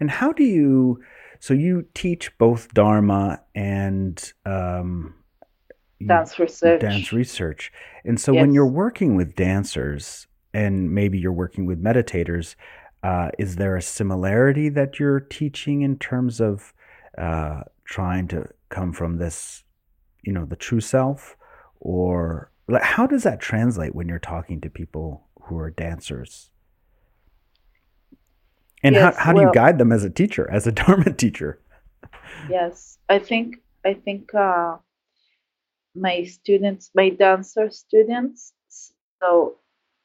and 0.00 0.10
how 0.10 0.32
do 0.32 0.44
you? 0.44 1.02
So 1.38 1.54
you 1.54 1.86
teach 1.94 2.36
both 2.38 2.72
Dharma 2.72 3.42
and 3.54 4.32
um, 4.44 5.14
dance 6.04 6.38
research. 6.38 6.80
Dance 6.80 7.12
research. 7.12 7.72
And 8.04 8.20
so 8.20 8.32
yes. 8.32 8.40
when 8.40 8.54
you're 8.54 8.66
working 8.66 9.16
with 9.16 9.34
dancers, 9.34 10.26
and 10.54 10.90
maybe 10.94 11.18
you're 11.18 11.32
working 11.32 11.66
with 11.66 11.82
meditators, 11.82 12.54
uh, 13.02 13.28
is 13.38 13.56
there 13.56 13.76
a 13.76 13.82
similarity 13.82 14.70
that 14.70 14.98
you're 14.98 15.20
teaching 15.20 15.82
in 15.82 15.98
terms 15.98 16.40
of 16.40 16.72
uh, 17.18 17.60
trying 17.84 18.26
to 18.28 18.46
come 18.70 18.92
from 18.92 19.18
this, 19.18 19.64
you 20.22 20.32
know, 20.32 20.46
the 20.46 20.56
true 20.56 20.80
self, 20.80 21.36
or 21.80 22.50
like, 22.68 22.82
how 22.82 23.06
does 23.06 23.22
that 23.22 23.38
translate 23.38 23.94
when 23.94 24.08
you're 24.08 24.18
talking 24.18 24.60
to 24.62 24.70
people 24.70 25.26
who 25.42 25.58
are 25.58 25.70
dancers? 25.70 26.50
And 28.86 28.94
yes, 28.94 29.16
how, 29.16 29.24
how 29.24 29.32
do 29.32 29.38
well, 29.38 29.46
you 29.48 29.52
guide 29.52 29.78
them 29.78 29.90
as 29.90 30.04
a 30.04 30.10
teacher, 30.10 30.48
as 30.50 30.66
a 30.66 30.72
Dharma 30.80 31.12
teacher? 31.12 31.60
Yes, 32.48 32.98
I 33.08 33.18
think 33.18 33.56
I 33.84 33.94
think 33.94 34.32
uh, 34.34 34.76
my 35.94 36.24
students, 36.24 36.90
my 36.94 37.08
dancer 37.08 37.70
students. 37.70 38.52
So 39.20 39.56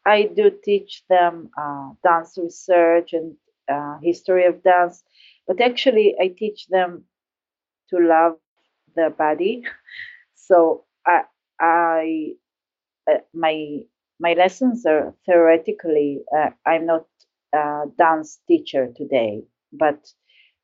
I 0.05 0.23
do 0.35 0.51
teach 0.63 1.03
them 1.09 1.51
uh, 1.57 1.91
dance 2.03 2.37
research 2.37 3.13
and 3.13 3.35
uh, 3.71 3.97
history 4.01 4.45
of 4.45 4.63
dance, 4.63 5.03
but 5.47 5.61
actually 5.61 6.15
I 6.19 6.29
teach 6.29 6.67
them 6.67 7.03
to 7.89 7.99
love 7.99 8.37
their 8.95 9.11
body. 9.11 9.63
So 10.35 10.83
I, 11.07 11.21
I, 11.61 12.33
uh, 13.09 13.19
my 13.33 13.79
my 14.19 14.33
lessons 14.33 14.85
are 14.85 15.13
theoretically. 15.25 16.23
Uh, 16.35 16.49
I'm 16.65 16.85
not 16.85 17.05
a 17.53 17.83
dance 17.97 18.39
teacher 18.47 18.91
today, 18.95 19.43
but 19.73 20.07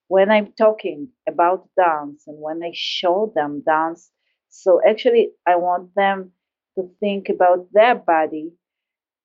when 0.08 0.32
I'm 0.32 0.54
talking 0.54 1.10
about 1.28 1.69
dance 1.76 2.23
and 2.28 2.38
when 2.39 2.63
I 2.63 2.71
show 2.73 3.32
them 3.36 3.62
dance, 3.65 4.10
so 4.50 4.80
actually 4.88 5.32
I 5.45 5.58
want 5.58 5.93
them 5.95 6.32
to 6.76 6.89
think 7.00 7.30
about 7.30 7.67
their 7.73 7.95
body 7.95 8.52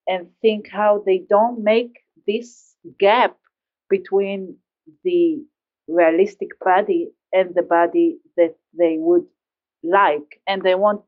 and 0.08 0.28
think 0.40 0.68
how 0.70 1.02
they 1.06 1.18
don't 1.28 1.62
make 1.62 1.98
this 2.26 2.74
gap 2.98 3.36
between 3.88 4.56
the 5.04 5.44
realistic 5.86 6.58
body 6.64 7.10
and 7.32 7.54
the 7.54 7.62
body 7.62 8.18
that 8.36 8.56
they 8.76 8.96
would 8.98 9.26
like. 9.84 10.40
And 10.46 10.66
I 10.66 10.74
want 10.74 11.02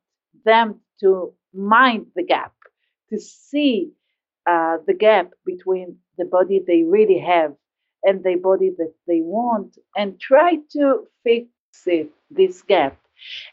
them 0.45 0.81
to 1.01 1.35
mind 1.53 2.07
the 2.15 2.25
gap, 2.25 2.53
to 3.11 3.19
see 3.19 3.93
uh, 4.49 4.79
the 4.87 4.95
gap 4.95 5.31
between 5.45 5.99
the 6.19 6.25
body 6.25 6.63
they 6.67 6.83
really 6.83 7.19
have 7.19 7.55
and 8.05 8.23
the 8.25 8.37
body 8.37 8.71
that 8.79 8.95
they 9.07 9.21
want 9.21 9.77
and 9.97 10.21
try 10.21 10.57
to 10.73 11.07
fix 11.25 11.49
it, 11.87 12.11
this 12.31 12.63
gap. 12.63 12.99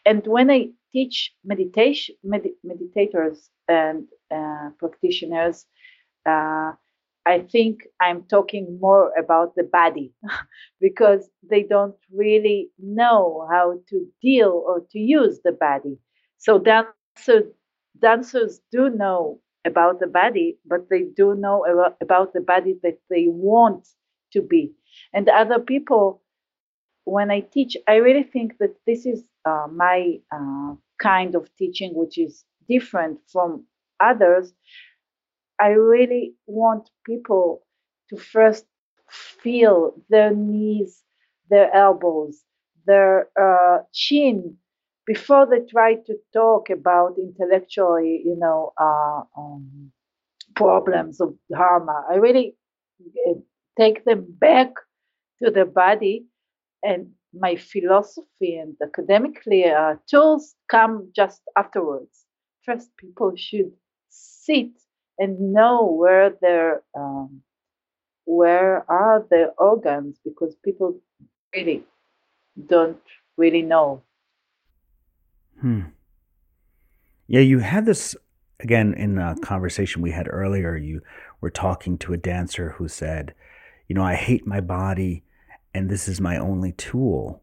And 0.06 0.26
when 0.28 0.50
I 0.52 0.70
teach 0.92 1.34
meditation, 1.44 2.16
med- 2.24 2.56
meditators 2.66 3.50
and 3.68 4.08
uh, 4.34 4.70
practitioners, 4.80 5.66
uh, 6.26 6.72
I 7.26 7.40
think 7.52 7.82
I'm 8.02 8.24
talking 8.24 8.78
more 8.82 9.12
about 9.18 9.56
the 9.56 9.64
body 9.64 10.14
because 10.82 11.30
they 11.50 11.64
don't 11.64 11.96
really 12.14 12.70
know 12.80 13.48
how 13.52 13.80
to 13.90 14.08
deal 14.22 14.64
or 14.68 14.82
to 14.92 15.00
use 15.00 15.40
the 15.44 15.52
body. 15.52 15.98
So 16.38 16.60
dancers, 16.60 17.54
dancers 18.00 18.62
do 18.72 18.90
know 18.90 19.40
about 19.66 20.00
the 20.00 20.08
body, 20.08 20.58
but 20.66 20.90
they 20.90 21.04
do 21.04 21.36
know 21.36 21.66
about 22.02 22.34
the 22.34 22.42
body 22.42 22.76
that 22.84 23.00
they 23.10 23.26
want 23.28 23.88
to 24.34 24.42
be. 24.42 24.74
And 25.14 25.28
other 25.30 25.60
people, 25.60 26.22
when 27.06 27.32
I 27.32 27.42
teach, 27.42 27.78
I 27.88 27.96
really 27.96 28.24
think 28.24 28.58
that 28.60 28.76
this 28.88 29.06
is 29.06 29.24
uh, 29.46 29.68
my 29.72 30.20
uh, 30.32 30.76
kind 31.00 31.36
of 31.36 31.50
teaching, 31.58 31.94
which 31.96 32.18
is 32.18 32.46
different 32.70 33.20
from 33.32 33.66
others, 34.00 34.54
I 35.60 35.70
really 35.70 36.36
want 36.48 36.90
people 37.06 37.64
to 38.10 38.18
first 38.18 38.66
feel 39.10 39.94
their 40.10 40.34
knees, 40.34 41.04
their 41.50 41.74
elbows, 41.74 42.44
their 42.86 43.30
uh, 43.40 43.84
chin 43.94 44.58
before 45.06 45.46
they 45.48 45.60
try 45.70 45.96
to 45.96 46.16
talk 46.34 46.70
about 46.70 47.16
intellectually, 47.18 48.22
you 48.26 48.36
know, 48.38 48.74
uh, 48.80 49.22
um, 49.38 49.92
problems 50.56 51.22
of 51.22 51.36
dharma. 51.52 52.06
I 52.10 52.16
really 52.16 52.56
uh, 53.28 53.34
take 53.78 54.06
them 54.06 54.26
back 54.30 54.72
to 55.44 55.52
their 55.52 55.66
body, 55.66 56.26
and 56.84 57.12
my 57.34 57.56
philosophy 57.56 58.58
and 58.58 58.76
academically 58.84 59.66
uh, 59.66 59.96
tools 60.10 60.56
come 60.70 61.12
just 61.16 61.42
afterwards. 61.58 62.26
First, 62.66 62.90
people 62.98 63.34
should 63.36 63.72
sit 64.10 64.72
and 65.18 65.54
know 65.54 65.86
where 65.86 66.32
their 66.42 66.84
um, 66.98 67.42
where 68.26 68.86
are 68.90 69.26
the 69.30 69.54
organs 69.58 70.20
because 70.24 70.56
people 70.64 71.00
really 71.56 71.84
don't 72.68 73.02
really 73.38 73.62
know. 73.62 74.04
Hmm. 75.62 75.82
Yeah, 77.28 77.42
you 77.42 77.60
had 77.60 77.86
this 77.86 78.16
again 78.60 78.94
in 78.96 79.18
a 79.18 79.36
conversation 79.42 80.02
we 80.02 80.12
had 80.12 80.28
earlier. 80.30 80.76
You 80.76 81.02
were 81.40 81.50
talking 81.50 81.98
to 82.00 82.14
a 82.14 82.18
dancer 82.18 82.72
who 82.72 82.88
said, 82.88 83.34
"You 83.88 83.96
know, 83.96 84.04
I 84.04 84.16
hate 84.16 84.46
my 84.46 84.60
body, 84.60 85.24
and 85.74 85.90
this 85.90 86.08
is 86.08 86.20
my 86.20 86.38
only 86.38 86.74
tool." 86.74 87.42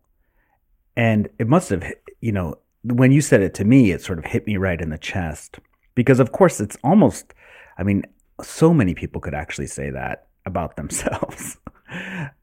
And 0.96 1.28
it 1.38 1.46
must 1.48 1.70
have, 1.70 1.84
you 2.20 2.32
know, 2.32 2.58
when 2.82 3.12
you 3.12 3.20
said 3.20 3.40
it 3.40 3.54
to 3.54 3.64
me, 3.64 3.92
it 3.92 4.02
sort 4.02 4.18
of 4.18 4.26
hit 4.26 4.46
me 4.46 4.56
right 4.56 4.80
in 4.80 4.90
the 4.90 4.98
chest 4.98 5.60
because, 5.94 6.20
of 6.20 6.32
course, 6.32 6.60
it's 6.60 6.76
almost 6.82 7.34
I 7.78 7.84
mean, 7.84 8.02
so 8.42 8.74
many 8.74 8.94
people 8.94 9.20
could 9.20 9.34
actually 9.34 9.68
say 9.68 9.90
that 9.90 10.26
about 10.44 10.76
themselves. 10.76 11.56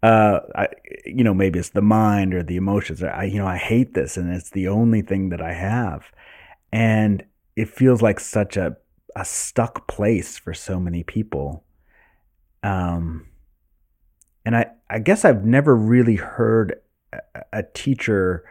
Uh, 0.03 0.39
I, 0.55 0.67
you 1.05 1.23
know, 1.23 1.33
maybe 1.33 1.59
it's 1.59 1.69
the 1.69 1.81
mind 1.81 2.33
or 2.33 2.43
the 2.43 2.55
emotions. 2.55 3.03
Or 3.03 3.09
I, 3.09 3.25
you 3.25 3.37
know, 3.37 3.47
I 3.47 3.57
hate 3.57 3.93
this, 3.93 4.17
and 4.17 4.33
it's 4.33 4.49
the 4.49 4.67
only 4.67 5.01
thing 5.01 5.29
that 5.29 5.41
I 5.41 5.53
have, 5.53 6.05
and 6.71 7.23
it 7.55 7.69
feels 7.69 8.01
like 8.01 8.19
such 8.19 8.57
a 8.57 8.77
a 9.15 9.23
stuck 9.23 9.87
place 9.87 10.37
for 10.37 10.53
so 10.53 10.79
many 10.79 11.03
people. 11.03 11.63
Um, 12.63 13.27
and 14.45 14.55
I, 14.57 14.71
I 14.89 14.99
guess 14.99 15.23
I've 15.23 15.45
never 15.45 15.75
really 15.75 16.17
heard 16.17 16.81
a, 17.13 17.19
a 17.53 17.63
teacher 17.73 18.43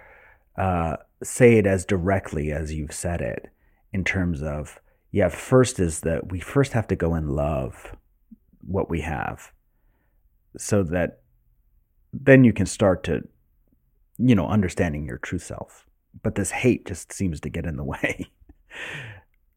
uh, 0.56 0.96
say 1.22 1.58
it 1.58 1.66
as 1.66 1.84
directly 1.84 2.50
as 2.50 2.72
you've 2.72 2.94
said 2.94 3.20
it, 3.20 3.50
in 3.92 4.04
terms 4.04 4.42
of 4.42 4.80
yeah, 5.10 5.28
first 5.28 5.78
is 5.78 6.00
that 6.00 6.32
we 6.32 6.40
first 6.40 6.72
have 6.72 6.88
to 6.88 6.96
go 6.96 7.14
and 7.14 7.30
love 7.30 7.94
what 8.66 8.90
we 8.90 9.02
have 9.02 9.52
so 10.56 10.82
that 10.84 11.20
then 12.12 12.44
you 12.44 12.52
can 12.52 12.66
start 12.66 13.04
to, 13.04 13.22
you 14.18 14.34
know, 14.34 14.46
understanding 14.46 15.06
your 15.06 15.18
true 15.18 15.38
self. 15.38 15.86
But 16.22 16.36
this 16.36 16.50
hate 16.50 16.86
just 16.86 17.12
seems 17.12 17.40
to 17.40 17.48
get 17.48 17.66
in 17.66 17.76
the 17.76 17.84
way 17.94 18.30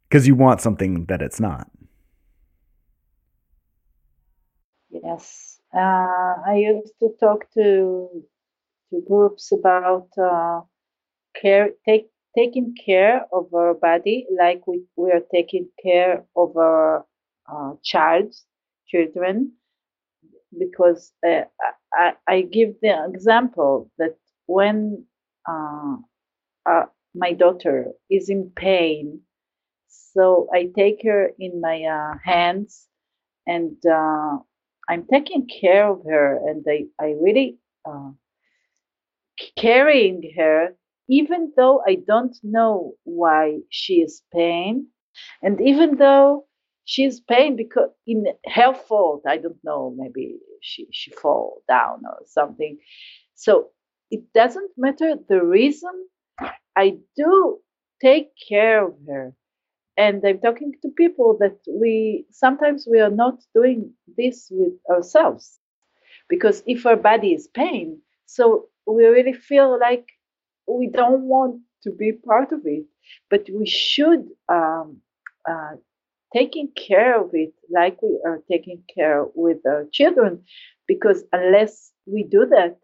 because 0.10 0.27
you 0.27 0.36
want 0.36 0.62
something 0.62 1.05
that 1.05 1.21
it's 1.21 1.39
not. 1.39 1.69
Yes. 4.89 5.60
Uh, 5.73 6.33
I 6.47 6.55
used 6.55 6.93
to 6.99 7.10
talk 7.19 7.51
to 7.53 8.10
to 8.89 9.01
groups 9.05 9.51
about 9.51 10.07
uh, 10.17 10.62
care, 11.39 11.71
take 11.86 12.10
taking 12.38 12.75
care 12.86 13.25
of 13.33 13.53
our 13.53 13.73
body 13.73 14.27
like 14.38 14.65
we, 14.67 14.83
we 14.95 15.12
are 15.12 15.23
taking 15.33 15.67
care 15.83 16.23
of 16.36 16.55
our 16.55 17.05
uh, 17.51 17.73
child, 17.83 18.33
children, 18.88 19.53
because 20.59 21.13
uh, 21.27 21.43
I, 21.93 22.13
I 22.27 22.41
give 22.41 22.75
the 22.81 23.05
example 23.13 23.91
that 23.97 24.15
when 24.47 25.05
uh, 25.49 25.97
uh, 26.69 26.85
my 27.15 27.33
daughter 27.33 27.93
is 28.09 28.29
in 28.29 28.51
pain, 28.55 29.21
so 29.87 30.47
I 30.53 30.71
take 30.75 31.03
her 31.03 31.31
in 31.39 31.61
my 31.61 31.83
uh, 31.83 32.17
hands 32.23 32.87
and 33.47 33.77
uh, 33.89 34.37
I'm 34.89 35.05
taking 35.11 35.47
care 35.47 35.87
of 35.89 36.03
her 36.05 36.37
and 36.49 36.65
I, 36.69 36.85
I 37.01 37.15
really 37.21 37.59
carrying 39.57 40.33
her 40.37 40.75
even 41.09 41.53
though 41.57 41.81
I 41.87 41.95
don't 42.07 42.35
know 42.43 42.93
why 43.05 43.59
she 43.69 43.95
is 44.01 44.23
pain, 44.33 44.87
and 45.41 45.61
even 45.61 45.97
though 45.97 46.46
she 46.88 47.06
is 47.06 47.21
pain 47.21 47.58
because 47.58 47.91
in 48.08 48.26
her 48.47 48.73
fault, 48.73 49.23
I 49.28 49.38
don't 49.38 49.63
know, 49.63 49.93
maybe 49.97 50.39
she 50.62 50.88
she 50.91 51.12
fall 51.12 51.63
down 51.69 52.04
or 52.06 52.19
something. 52.28 52.80
So 53.36 53.71
it 54.12 54.23
doesn't 54.34 54.71
matter 54.78 55.15
the 55.30 55.43
reason. 55.43 55.91
I 56.76 56.98
do 57.17 57.60
take 58.02 58.29
care 58.50 58.85
of 58.88 58.96
her. 59.08 59.35
And 59.98 60.23
I'm 60.25 60.40
talking 60.40 60.73
to 60.83 60.90
people 60.90 61.38
that 61.40 61.58
we 61.69 62.25
sometimes 62.31 62.88
we 62.92 63.00
are 63.02 63.12
not 63.12 63.44
doing 63.56 63.94
this 64.17 64.48
with 64.52 64.73
ourselves. 64.90 65.60
Because 66.29 66.63
if 66.67 66.85
our 66.85 66.96
body 66.98 67.33
is 67.33 67.48
pain, 67.48 68.02
so 68.25 68.69
we 68.88 69.06
really 69.06 69.33
feel 69.33 69.79
like 69.79 70.08
we 70.67 70.88
don't 70.88 71.23
want 71.23 71.62
to 71.83 71.92
be 71.92 72.13
part 72.13 72.52
of 72.54 72.62
it, 72.65 72.85
but 73.29 73.48
we 73.54 73.65
should 73.67 74.27
um, 74.50 75.02
uh, 75.50 75.75
taking 76.34 76.69
care 76.75 77.21
of 77.21 77.30
it 77.34 77.54
like 77.69 78.02
we 78.02 78.19
are 78.25 78.42
taking 78.52 78.84
care 78.94 79.25
with 79.36 79.58
our 79.65 79.86
children, 79.92 80.44
because 80.88 81.23
unless 81.32 81.92
we 82.06 82.23
do 82.23 82.46
that, 82.48 82.78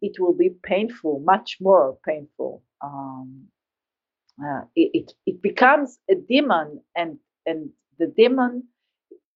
it 0.00 0.16
will 0.18 0.34
be 0.34 0.50
painful, 0.62 1.20
much 1.24 1.58
more 1.60 1.96
painful. 2.06 2.62
Um, 2.82 3.44
uh, 4.42 4.62
it, 4.74 4.90
it, 4.94 5.12
it 5.26 5.42
becomes 5.42 5.98
a 6.10 6.14
demon, 6.14 6.80
and 6.96 7.18
and 7.46 7.70
the 7.98 8.06
demon 8.06 8.64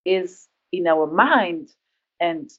is 0.04 0.48
in 0.72 0.86
our 0.86 1.06
mind, 1.06 1.68
and 2.20 2.50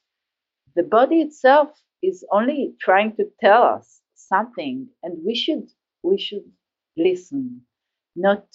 the 0.76 0.84
body 0.84 1.22
itself 1.22 1.70
is 2.04 2.24
only 2.32 2.74
trying 2.80 3.16
to 3.16 3.26
tell 3.42 3.64
us 3.64 4.00
something 4.16 4.88
and 5.04 5.18
we 5.26 5.36
should 5.36 5.70
we 6.04 6.18
should 6.18 6.44
listen 6.96 7.62
not 8.16 8.46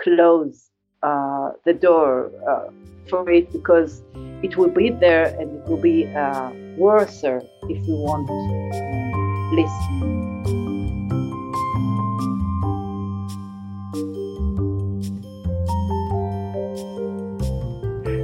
close 0.00 0.69
uh, 1.02 1.52
the 1.64 1.72
door 1.72 2.30
uh, 2.48 2.70
for 3.08 3.28
it 3.30 3.52
because 3.52 4.02
it 4.42 4.56
will 4.56 4.70
be 4.70 4.90
there 4.90 5.26
and 5.38 5.58
it 5.58 5.68
will 5.68 5.80
be 5.80 6.06
uh, 6.14 6.50
worse 6.76 7.22
if 7.24 7.86
we 7.86 7.94
want 7.94 8.26
to 8.28 9.56
listen. 9.56 10.20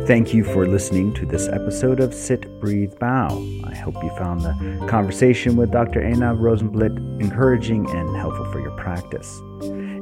Thank 0.07 0.33
you 0.33 0.45
for 0.45 0.69
listening 0.69 1.13
to 1.15 1.27
this 1.27 1.49
episode 1.49 1.99
of 1.99 2.15
Sit, 2.15 2.61
Breathe, 2.61 2.97
Bow. 3.01 3.27
I 3.65 3.75
hope 3.75 3.97
you 4.05 4.11
found 4.11 4.43
the 4.43 4.87
conversation 4.89 5.57
with 5.57 5.73
Dr. 5.73 6.01
Einav 6.01 6.39
Rosenblit 6.39 6.97
encouraging 7.21 7.91
and 7.91 8.17
helpful 8.17 8.45
for 8.53 8.61
your 8.61 8.71
practice. 8.77 9.41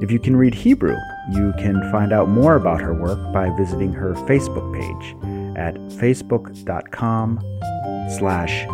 If 0.03 0.11
you 0.11 0.19
can 0.19 0.37
read 0.37 0.55
Hebrew, 0.55 0.97
you 1.31 1.53
can 1.59 1.81
find 1.91 2.13
out 2.13 2.29
more 2.29 2.57
about 2.57 2.81
her 2.81 2.95
work 2.95 3.33
by 3.33 3.51
visiting 3.57 3.93
her 3.93 4.15
Facebook 4.15 4.73
page 4.75 5.17
at 5.57 5.75
facebook.com 5.99 7.41
slash 8.17 8.67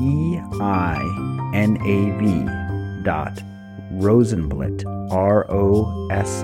E-I-N-A-V 0.00 0.64
dot 3.04 3.42
Rosenblit, 3.92 4.84
R-O-S-E-N-B-L-I-T 5.10 6.38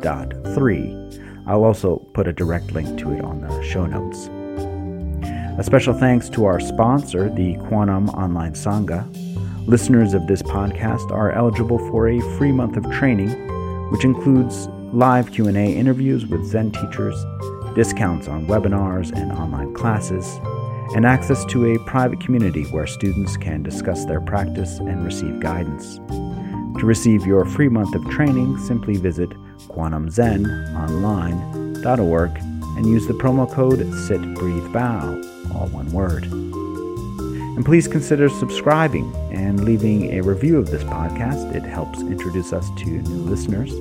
dot 0.00 0.32
three 0.54 1.04
I'll 1.46 1.64
also 1.64 1.96
put 2.14 2.26
a 2.26 2.32
direct 2.32 2.72
link 2.72 2.98
to 3.00 3.12
it 3.12 3.22
on 3.22 3.40
the 3.40 3.62
show 3.62 3.84
notes. 3.86 4.28
A 5.58 5.62
special 5.62 5.92
thanks 5.94 6.28
to 6.30 6.46
our 6.46 6.58
sponsor, 6.58 7.28
the 7.28 7.56
Quantum 7.68 8.08
Online 8.10 8.54
Sangha. 8.54 9.04
Listeners 9.66 10.12
of 10.12 10.26
this 10.26 10.42
podcast 10.42 11.10
are 11.10 11.32
eligible 11.32 11.78
for 11.90 12.08
a 12.08 12.20
free 12.36 12.52
month 12.52 12.76
of 12.76 12.84
training, 12.92 13.30
which 13.90 14.04
includes 14.04 14.68
live 14.92 15.32
Q&A 15.32 15.74
interviews 15.74 16.26
with 16.26 16.44
Zen 16.44 16.70
teachers, 16.70 17.16
discounts 17.74 18.28
on 18.28 18.46
webinars 18.46 19.10
and 19.18 19.32
online 19.32 19.72
classes, 19.72 20.38
and 20.94 21.06
access 21.06 21.46
to 21.46 21.64
a 21.64 21.78
private 21.86 22.20
community 22.20 22.64
where 22.64 22.86
students 22.86 23.38
can 23.38 23.62
discuss 23.62 24.04
their 24.04 24.20
practice 24.20 24.80
and 24.80 25.02
receive 25.02 25.40
guidance. 25.40 25.96
To 26.78 26.84
receive 26.84 27.24
your 27.24 27.46
free 27.46 27.70
month 27.70 27.94
of 27.94 28.06
training, 28.10 28.58
simply 28.58 28.98
visit 28.98 29.30
kwanumzenonline.org 29.68 32.30
and 32.76 32.84
use 32.84 33.06
the 33.06 33.14
promo 33.14 33.50
code 33.50 33.78
SITBREATHEBOW, 33.78 35.54
all 35.54 35.68
one 35.68 35.90
word. 35.90 36.30
And 37.56 37.64
please 37.64 37.86
consider 37.86 38.28
subscribing 38.28 39.14
and 39.30 39.64
leaving 39.64 40.18
a 40.18 40.22
review 40.22 40.58
of 40.58 40.70
this 40.70 40.82
podcast. 40.82 41.54
It 41.54 41.62
helps 41.62 42.00
introduce 42.00 42.52
us 42.52 42.68
to 42.78 42.86
new 42.86 43.22
listeners. 43.22 43.72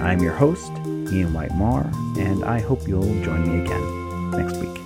I'm 0.00 0.20
your 0.20 0.34
host, 0.34 0.70
Ian 1.12 1.32
White 1.32 1.54
Marr, 1.56 1.90
and 2.18 2.44
I 2.44 2.60
hope 2.60 2.86
you'll 2.86 3.22
join 3.24 3.48
me 3.48 3.64
again 3.64 4.30
next 4.30 4.56
week. 4.58 4.83